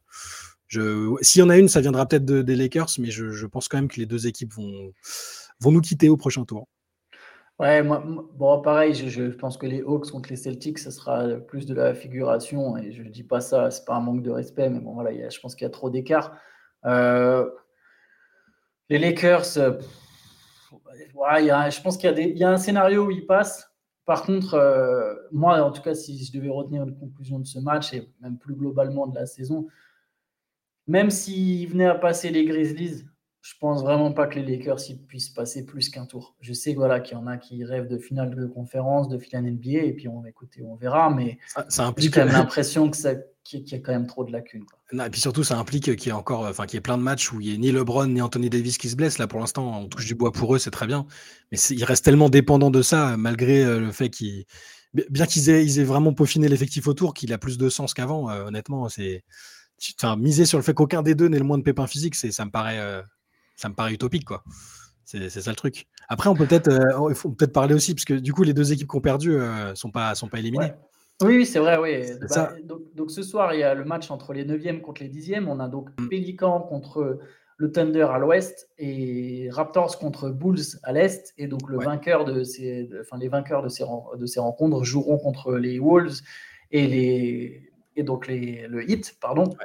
Je, 0.67 1.13
s'il 1.21 1.39
y 1.39 1.43
en 1.43 1.49
a 1.49 1.57
une, 1.57 1.67
ça 1.67 1.81
viendra 1.81 2.05
peut-être 2.05 2.25
des 2.25 2.55
Lakers, 2.55 2.89
mais 2.99 3.11
je, 3.11 3.31
je, 3.31 3.45
pense 3.45 3.67
quand 3.67 3.77
même 3.77 3.87
que 3.87 3.99
les 3.99 4.05
deux 4.05 4.27
équipes 4.27 4.53
vont, 4.53 4.93
vont 5.59 5.71
nous 5.71 5.81
quitter 5.81 6.09
au 6.09 6.17
prochain 6.17 6.45
tour. 6.45 6.67
Ouais, 7.59 7.83
moi, 7.83 8.01
bon, 8.05 8.61
pareil, 8.61 8.93
je, 8.93 9.23
pense 9.31 9.57
que 9.57 9.65
les 9.65 9.81
Hawks 9.81 10.11
contre 10.11 10.29
les 10.29 10.37
Celtics, 10.37 10.79
ce 10.79 10.91
sera 10.91 11.27
plus 11.35 11.65
de 11.65 11.73
la 11.73 11.93
figuration. 11.93 12.77
Et 12.77 12.93
je 12.93 13.03
ne 13.03 13.09
dis 13.09 13.23
pas 13.23 13.41
ça, 13.41 13.69
c'est 13.69 13.83
pas 13.83 13.95
un 13.95 13.99
manque 13.99 14.23
de 14.23 14.31
respect, 14.31 14.69
mais 14.69 14.79
bon, 14.79 14.93
voilà, 14.93 15.11
je 15.29 15.39
pense 15.41 15.55
qu'il 15.55 15.65
y 15.65 15.67
a 15.67 15.69
trop 15.69 15.89
d'écart. 15.89 16.37
Euh, 16.85 17.49
les 18.87 18.97
Lakers, 18.97 19.57
euh, 19.57 19.77
je 20.71 21.81
pense 21.81 21.97
qu'il 21.97 22.37
y, 22.37 22.43
a 22.43 22.49
un 22.49 22.57
scénario 22.57 23.07
où 23.07 23.11
ils 23.11 23.25
passent. 23.25 23.69
Par 24.05 24.23
contre, 24.23 24.53
euh, 24.53 25.13
moi, 25.33 25.61
en 25.61 25.71
tout 25.71 25.81
cas, 25.81 25.95
si 25.95 26.23
je 26.23 26.31
devais 26.31 26.49
retenir 26.49 26.83
une 26.83 26.97
conclusion 26.97 27.39
de 27.39 27.45
ce 27.45 27.59
match, 27.59 27.93
et 27.93 28.09
même 28.21 28.37
plus 28.37 28.55
globalement 28.55 29.05
de 29.05 29.15
la 29.15 29.25
saison, 29.25 29.67
même 30.87 31.09
s'ils 31.09 31.67
venaient 31.67 31.85
à 31.85 31.95
passer 31.95 32.29
les 32.29 32.45
Grizzlies, 32.45 33.05
je 33.41 33.53
pense 33.59 33.81
vraiment 33.81 34.11
pas 34.11 34.27
que 34.27 34.37
les 34.37 34.57
Lakers 34.57 34.81
puissent 35.07 35.29
passer 35.29 35.65
plus 35.65 35.89
qu'un 35.89 36.05
tour. 36.05 36.35
Je 36.41 36.51
sais 36.51 36.73
voilà, 36.73 36.99
qu'il 36.99 37.17
y 37.17 37.19
en 37.19 37.27
a 37.27 37.37
qui 37.37 37.63
rêvent 37.63 37.87
de 37.87 37.97
finale 37.97 38.35
de 38.35 38.45
conférence, 38.45 39.07
de 39.07 39.17
finale 39.17 39.45
NBA, 39.45 39.83
et 39.85 39.93
puis 39.93 40.07
on 40.07 40.19
va 40.19 40.29
écouter, 40.29 40.61
on 40.63 40.75
verra, 40.75 41.09
mais 41.09 41.39
ça, 41.69 41.85
implique 41.85 42.13
quand 42.13 42.25
même 42.25 42.33
l'impression 42.33 42.89
que 42.89 42.97
ça 42.97 43.13
qu'il 43.43 43.67
y 43.67 43.75
a 43.75 43.79
quand 43.79 43.93
même 43.93 44.05
trop 44.05 44.23
de 44.23 44.31
lacunes. 44.31 44.65
et 44.93 45.09
puis 45.09 45.21
surtout, 45.21 45.43
ça 45.43 45.57
implique 45.57 45.95
qu'il 45.95 46.07
y 46.07 46.09
ait 46.09 46.11
encore, 46.11 46.41
enfin, 46.41 46.65
qu'il 46.65 46.75
y 46.75 46.77
ait 46.77 46.81
plein 46.81 46.97
de 46.97 47.03
matchs 47.03 47.31
où 47.31 47.41
il 47.41 47.47
n'y 47.47 47.55
ait 47.55 47.57
ni 47.57 47.71
LeBron 47.71 48.05
ni 48.05 48.21
Anthony 48.21 48.49
Davis 48.49 48.77
qui 48.77 48.89
se 48.89 48.95
blessent. 48.95 49.17
Là, 49.17 49.25
pour 49.25 49.39
l'instant, 49.39 49.81
on 49.81 49.87
touche 49.87 50.05
du 50.05 50.13
bois 50.13 50.31
pour 50.31 50.53
eux, 50.53 50.59
c'est 50.59 50.69
très 50.69 50.85
bien. 50.85 51.07
Mais 51.51 51.57
ils 51.57 51.83
restent 51.83 52.05
tellement 52.05 52.29
dépendants 52.29 52.69
de 52.69 52.83
ça, 52.83 53.17
malgré 53.17 53.63
euh, 53.63 53.79
le 53.79 53.91
fait 53.91 54.09
qu'ils, 54.09 54.45
bien 54.93 55.25
qu'ils 55.25 55.49
aient, 55.49 55.65
aient, 55.65 55.83
vraiment 55.83 56.13
peaufiné 56.13 56.47
l'effectif 56.47 56.85
autour, 56.87 57.15
qu'il 57.15 57.33
a 57.33 57.39
plus 57.39 57.57
de 57.57 57.69
sens 57.69 57.95
qu'avant. 57.95 58.29
Euh, 58.29 58.45
honnêtement, 58.45 58.87
c'est 58.87 59.23
miser 60.17 60.45
sur 60.45 60.59
le 60.59 60.63
fait 60.63 60.73
qu'aucun 60.73 61.01
des 61.01 61.15
deux 61.15 61.27
n'ait 61.27 61.39
le 61.39 61.45
moins 61.45 61.57
de 61.57 61.63
pépins 61.63 61.87
physiques, 61.87 62.15
ça 62.15 62.45
me 62.45 62.51
paraît, 62.51 63.01
ça 63.59 63.69
me 63.69 63.73
paraît 63.73 63.93
utopique, 63.93 64.25
quoi. 64.25 64.43
C'est 65.05 65.29
ça 65.29 65.49
le 65.49 65.55
truc. 65.55 65.87
Après, 66.07 66.29
on 66.29 66.35
peut 66.35 66.45
peut-être, 66.45 66.71
faut 67.15 67.31
peut-être 67.31 67.51
parler 67.51 67.73
aussi, 67.73 67.95
parce 67.95 68.05
que 68.05 68.13
du 68.13 68.31
coup, 68.31 68.43
les 68.43 68.53
deux 68.53 68.71
équipes 68.71 68.87
qui 68.87 68.95
ont 68.95 69.01
perdu 69.01 69.31
ne 69.31 69.73
sont 69.73 69.89
pas, 69.89 70.13
sont 70.13 70.27
pas 70.27 70.37
éliminées. 70.37 70.71
Oui, 71.21 71.45
c'est 71.45 71.59
vrai, 71.59 71.77
oui. 71.77 72.13
Bah, 72.29 72.53
donc, 72.95 73.11
ce 73.11 73.23
soir, 73.23 73.53
il 73.53 73.59
y 73.59 73.63
a 73.63 73.73
le 73.73 73.83
match 73.85 74.11
entre 74.11 74.33
les 74.33 74.45
9e 74.45 74.81
contre 74.81 75.01
les 75.01 75.09
10e. 75.09 75.47
On 75.47 75.59
a 75.59 75.67
donc 75.67 75.89
mm. 75.99 76.09
Pélican 76.09 76.61
contre 76.61 77.19
le 77.57 77.71
Thunder 77.71 78.07
à 78.09 78.19
l'ouest 78.19 78.69
et 78.77 79.49
Raptors 79.51 79.99
contre 79.99 80.29
Bulls 80.29 80.77
à 80.83 80.93
l'est. 80.93 81.33
Et 81.37 81.47
donc 81.47 81.69
le 81.69 81.77
vainqueur 81.77 82.23
de 82.23 82.43
ces, 82.43 82.89
enfin, 83.01 83.17
les 83.17 83.27
vainqueurs 83.27 83.61
de 83.61 83.67
ces, 83.67 83.83
de 83.83 84.25
ces 84.25 84.39
rencontres 84.39 84.83
joueront 84.85 85.17
contre 85.17 85.55
les 85.55 85.77
Wolves 85.77 86.21
et 86.71 86.87
les 86.87 87.68
et 87.99 88.03
donc 88.03 88.27
les, 88.27 88.67
le 88.67 88.89
hit, 88.89 89.15
pardon. 89.21 89.55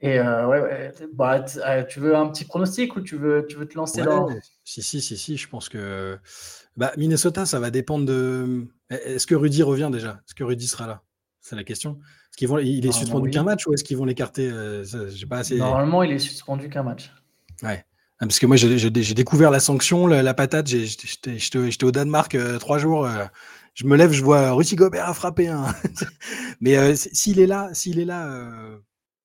Et 0.00 0.18
euh, 0.18 0.46
ouais, 0.46 0.92
bah, 1.12 1.44
euh, 1.66 1.84
tu 1.84 2.00
veux 2.00 2.16
un 2.16 2.28
petit 2.28 2.44
pronostic 2.44 2.96
ou 2.96 3.00
tu 3.00 3.16
veux, 3.16 3.46
tu 3.48 3.56
veux 3.56 3.66
te 3.66 3.76
lancer 3.76 4.02
dans. 4.02 4.28
Si, 4.64 4.82
si, 4.82 5.00
si, 5.00 5.16
si, 5.16 5.36
je 5.36 5.48
pense 5.48 5.68
que 5.68 6.18
bah, 6.76 6.92
Minnesota, 6.96 7.46
ça 7.46 7.60
va 7.60 7.70
dépendre 7.70 8.04
de. 8.04 8.66
Est-ce 8.90 9.26
que 9.26 9.34
Rudy 9.34 9.62
revient 9.62 9.90
déjà? 9.92 10.20
Est-ce 10.26 10.34
que 10.34 10.44
Rudy 10.44 10.66
sera 10.66 10.86
là? 10.86 11.02
C'est 11.40 11.56
la 11.56 11.64
question. 11.64 11.92
Est-ce 11.92 12.36
qu'ils 12.36 12.48
vont... 12.48 12.58
Il 12.58 12.86
est 12.86 12.92
suspendu 12.92 13.30
qu'un 13.30 13.42
match 13.42 13.66
ou 13.66 13.72
est-ce 13.72 13.84
qu'ils 13.84 13.96
vont 13.96 14.04
l'écarter? 14.04 14.50
Euh, 14.52 14.84
pas 15.30 15.38
assez... 15.38 15.56
Normalement, 15.56 16.02
il 16.02 16.12
est 16.12 16.18
suspendu 16.18 16.68
qu'un 16.68 16.82
match. 16.82 17.10
Ouais. 17.62 17.84
Ah, 18.20 18.26
parce 18.26 18.38
que 18.38 18.46
moi, 18.46 18.56
j'ai 18.56 18.90
découvert 18.90 19.50
la 19.50 19.60
sanction, 19.60 20.06
la, 20.06 20.34
patate. 20.34 20.66
J'étais 20.66 21.84
au 21.84 21.90
Danemark 21.90 22.34
euh, 22.34 22.58
trois 22.58 22.78
jours. 22.78 23.06
Euh, 23.06 23.24
je 23.78 23.86
me 23.86 23.96
lève, 23.96 24.10
je 24.10 24.24
vois 24.24 24.50
Rudy 24.50 24.74
Gobert 24.74 25.08
a 25.08 25.14
frappé 25.14 25.46
un. 25.46 25.72
mais 26.60 26.76
euh, 26.76 26.96
s'il 26.96 27.38
est 27.38 27.46
là, 27.46 27.72
s'il 27.74 28.00
est 28.00 28.04
là, 28.04 28.50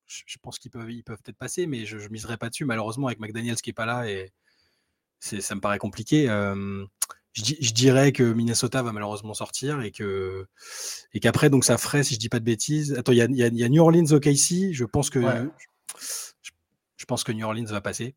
je, 0.06 0.38
pense 0.40 0.60
qu'ils 0.60 0.70
peuvent, 0.70 0.92
ils 0.92 1.02
peuvent 1.02 1.20
peut-être 1.24 1.36
passer, 1.36 1.66
mais 1.66 1.86
je, 1.86 1.96
ne 1.96 2.08
miserai 2.08 2.36
pas 2.36 2.50
dessus. 2.50 2.64
Malheureusement, 2.64 3.08
avec 3.08 3.18
McDaniels 3.18 3.56
qui 3.56 3.70
est 3.70 3.74
pas 3.74 3.84
là, 3.84 4.08
et 4.08 4.32
ça 5.18 5.56
me 5.56 5.60
paraît 5.60 5.78
compliqué. 5.78 6.26
Je, 7.32 7.72
dirais 7.72 8.12
que 8.12 8.22
Minnesota 8.22 8.80
va 8.84 8.92
malheureusement 8.92 9.34
sortir 9.34 9.80
et 9.80 9.90
que 9.90 10.46
et 11.14 11.18
qu'après 11.18 11.50
donc 11.50 11.64
ça 11.64 11.76
ferait 11.76 12.04
si 12.04 12.14
je 12.14 12.20
dis 12.20 12.28
pas 12.28 12.38
de 12.38 12.44
bêtises. 12.44 12.94
Attends, 12.96 13.10
il 13.10 13.18
y 13.18 13.64
a, 13.64 13.68
New 13.68 13.82
Orleans 13.82 14.12
au 14.12 14.20
KC. 14.20 14.72
Je 14.72 14.84
pense 14.84 15.10
que 15.10 15.20
je 16.96 17.04
pense 17.06 17.24
que 17.24 17.32
New 17.32 17.44
Orleans 17.44 17.66
va 17.66 17.80
passer. 17.80 18.14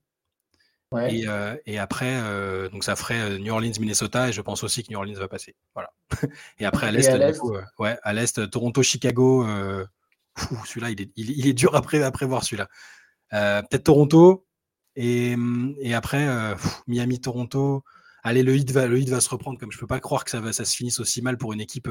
Euh, 0.93 1.57
et, 1.65 1.77
après, 1.77 2.21
euh, 2.21 2.69
donc 2.69 2.83
ça 2.83 2.95
ferait 2.95 3.19
euh, 3.19 3.37
New 3.37 3.51
Orleans, 3.51 3.73
Minnesota, 3.79 4.29
et 4.29 4.31
je 4.31 4.41
pense 4.41 4.63
aussi 4.63 4.83
que 4.83 4.91
New 4.91 4.97
Orleans 4.97 5.19
va 5.19 5.27
passer. 5.27 5.55
Voilà. 5.73 5.91
Et 6.59 6.65
après 6.65 6.87
à 6.87 6.91
l'est, 6.91 7.09
ouais, 7.79 7.97
à 8.03 8.13
l'est, 8.13 8.49
Toronto, 8.49 8.83
Chicago. 8.83 9.45
celui-là, 10.65 10.91
il 10.91 11.01
est, 11.01 11.11
il, 11.15 11.47
est, 11.47 11.53
dur 11.53 11.75
à, 11.75 11.81
prévoir 11.81 12.43
celui-là. 12.43 12.67
Peut-être 13.31 13.83
Toronto, 13.83 14.45
et, 14.95 15.35
et 15.79 15.93
après 15.93 16.55
Miami, 16.87 17.19
Toronto. 17.19 17.83
Allez, 18.23 18.43
le 18.43 18.55
hit 18.57 18.71
va, 18.71 18.87
le 18.87 18.99
hit 18.99 19.09
va 19.09 19.21
se 19.21 19.29
reprendre. 19.29 19.59
Comme 19.59 19.71
je 19.71 19.77
peux 19.77 19.87
pas 19.87 19.99
croire 19.99 20.25
que 20.25 20.31
ça, 20.31 20.41
va, 20.41 20.51
ça 20.51 20.65
se 20.65 20.75
finisse 20.75 20.99
aussi 20.99 21.21
mal 21.21 21.37
pour 21.37 21.53
une 21.53 21.61
équipe 21.61 21.89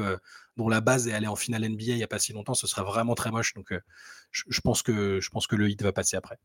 dont 0.55 0.69
la 0.69 0.81
base 0.81 1.07
est 1.07 1.13
allée 1.13 1.27
en 1.27 1.35
finale 1.35 1.67
NBA 1.67 1.83
il 1.83 1.95
n'y 1.95 2.03
a 2.03 2.07
pas 2.07 2.19
si 2.19 2.33
longtemps. 2.33 2.53
Ce 2.53 2.67
sera 2.67 2.83
vraiment 2.83 3.15
très 3.15 3.31
moche. 3.31 3.53
Donc, 3.53 3.73
je, 4.31 4.61
pense 4.61 4.83
que, 4.83 5.19
je 5.19 5.29
pense 5.29 5.47
que 5.47 5.55
le 5.55 5.69
hit 5.69 5.81
va 5.81 5.91
passer 5.91 6.15
après. 6.15 6.37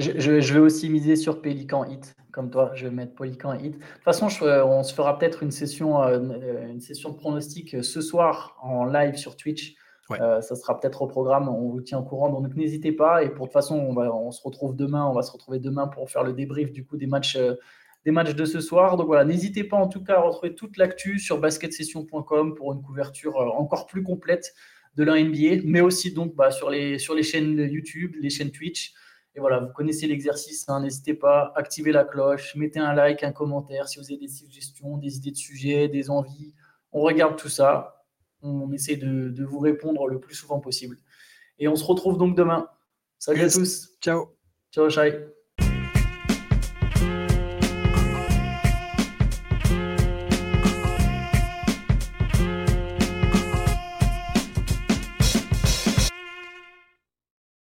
Je, 0.00 0.54
vais 0.54 0.60
aussi 0.60 0.88
miser 0.88 1.16
sur 1.16 1.42
Pélican 1.42 1.84
Hit, 1.84 2.16
comme 2.32 2.50
toi. 2.50 2.72
Je 2.74 2.86
vais 2.86 2.94
mettre 2.94 3.14
Pélican 3.14 3.54
Hit. 3.54 3.74
De 3.74 3.78
toute 3.78 4.02
façon, 4.02 4.28
on 4.42 4.82
se 4.82 4.94
fera 4.94 5.18
peut-être 5.18 5.42
une 5.42 5.50
session, 5.50 6.02
euh, 6.02 6.66
une 6.68 6.80
session 6.80 7.10
de 7.10 7.16
pronostic 7.16 7.74
euh, 7.74 7.82
ce 7.82 8.00
soir 8.00 8.56
en 8.62 8.84
live 8.84 9.16
sur 9.16 9.36
Twitch. 9.36 9.74
Euh, 10.20 10.40
ça 10.40 10.56
sera 10.56 10.80
peut-être 10.80 11.02
au 11.02 11.06
programme. 11.06 11.48
On 11.48 11.68
vous 11.68 11.82
tient 11.82 11.98
au 11.98 12.02
courant. 12.02 12.30
Donc 12.30 12.56
n'hésitez 12.56 12.92
pas. 12.92 13.22
Et 13.22 13.28
pour 13.28 13.46
de 13.46 13.50
toute 13.50 13.52
façon, 13.52 13.76
on, 13.76 13.92
va, 13.92 14.12
on 14.12 14.32
se 14.32 14.42
retrouve 14.42 14.74
demain. 14.74 15.06
On 15.06 15.12
va 15.12 15.22
se 15.22 15.30
retrouver 15.30 15.60
demain 15.60 15.86
pour 15.86 16.10
faire 16.10 16.24
le 16.24 16.32
débrief 16.32 16.72
du 16.72 16.84
coup 16.84 16.96
des 16.96 17.06
matchs. 17.06 17.38
des 18.04 18.10
matchs 18.10 18.34
de 18.34 18.44
ce 18.44 18.60
soir. 18.60 18.96
Donc 18.96 19.06
voilà, 19.06 19.24
n'hésitez 19.24 19.62
pas 19.62 19.76
en 19.76 19.86
tout 19.86 20.02
cas 20.02 20.16
à 20.16 20.20
retrouver 20.20 20.54
toute 20.54 20.78
l'actu 20.78 21.18
sur 21.18 21.38
basketsession.com 21.38 22.54
pour 22.54 22.72
une 22.72 22.82
couverture 22.82 23.36
encore 23.36 23.86
plus 23.86 24.02
complète 24.02 24.54
de 24.96 25.04
la 25.04 25.22
NBA, 25.22 25.62
mais 25.64 25.80
aussi 25.80 26.12
donc 26.12 26.34
bah, 26.34 26.50
sur, 26.50 26.70
les, 26.70 26.98
sur 26.98 27.14
les 27.14 27.22
chaînes 27.22 27.58
YouTube, 27.58 28.16
les 28.20 28.30
chaînes 28.30 28.50
Twitch. 28.50 28.94
Et 29.34 29.40
voilà, 29.40 29.60
vous 29.60 29.72
connaissez 29.72 30.06
l'exercice, 30.06 30.68
hein, 30.68 30.80
n'hésitez 30.80 31.14
pas, 31.14 31.52
activez 31.54 31.92
la 31.92 32.04
cloche, 32.04 32.56
mettez 32.56 32.80
un 32.80 32.94
like, 32.94 33.22
un 33.22 33.30
commentaire 33.30 33.88
si 33.88 33.98
vous 33.98 34.04
avez 34.06 34.16
des 34.16 34.28
suggestions, 34.28 34.98
des 34.98 35.16
idées 35.16 35.30
de 35.30 35.36
sujets, 35.36 35.88
des 35.88 36.10
envies. 36.10 36.54
On 36.92 37.02
regarde 37.02 37.36
tout 37.36 37.48
ça, 37.48 38.04
on 38.42 38.72
essaie 38.72 38.96
de, 38.96 39.44
vous 39.44 39.60
répondre 39.60 40.08
le 40.08 40.18
plus 40.18 40.34
souvent 40.34 40.58
possible. 40.58 40.96
Et 41.58 41.68
on 41.68 41.76
se 41.76 41.84
retrouve 41.84 42.18
donc 42.18 42.36
demain. 42.36 42.68
Salut 43.18 43.42
à 43.42 43.50
tous. 43.50 43.90
Ciao. 44.00 44.36
Ciao, 44.72 44.88
Shai. 44.88 45.39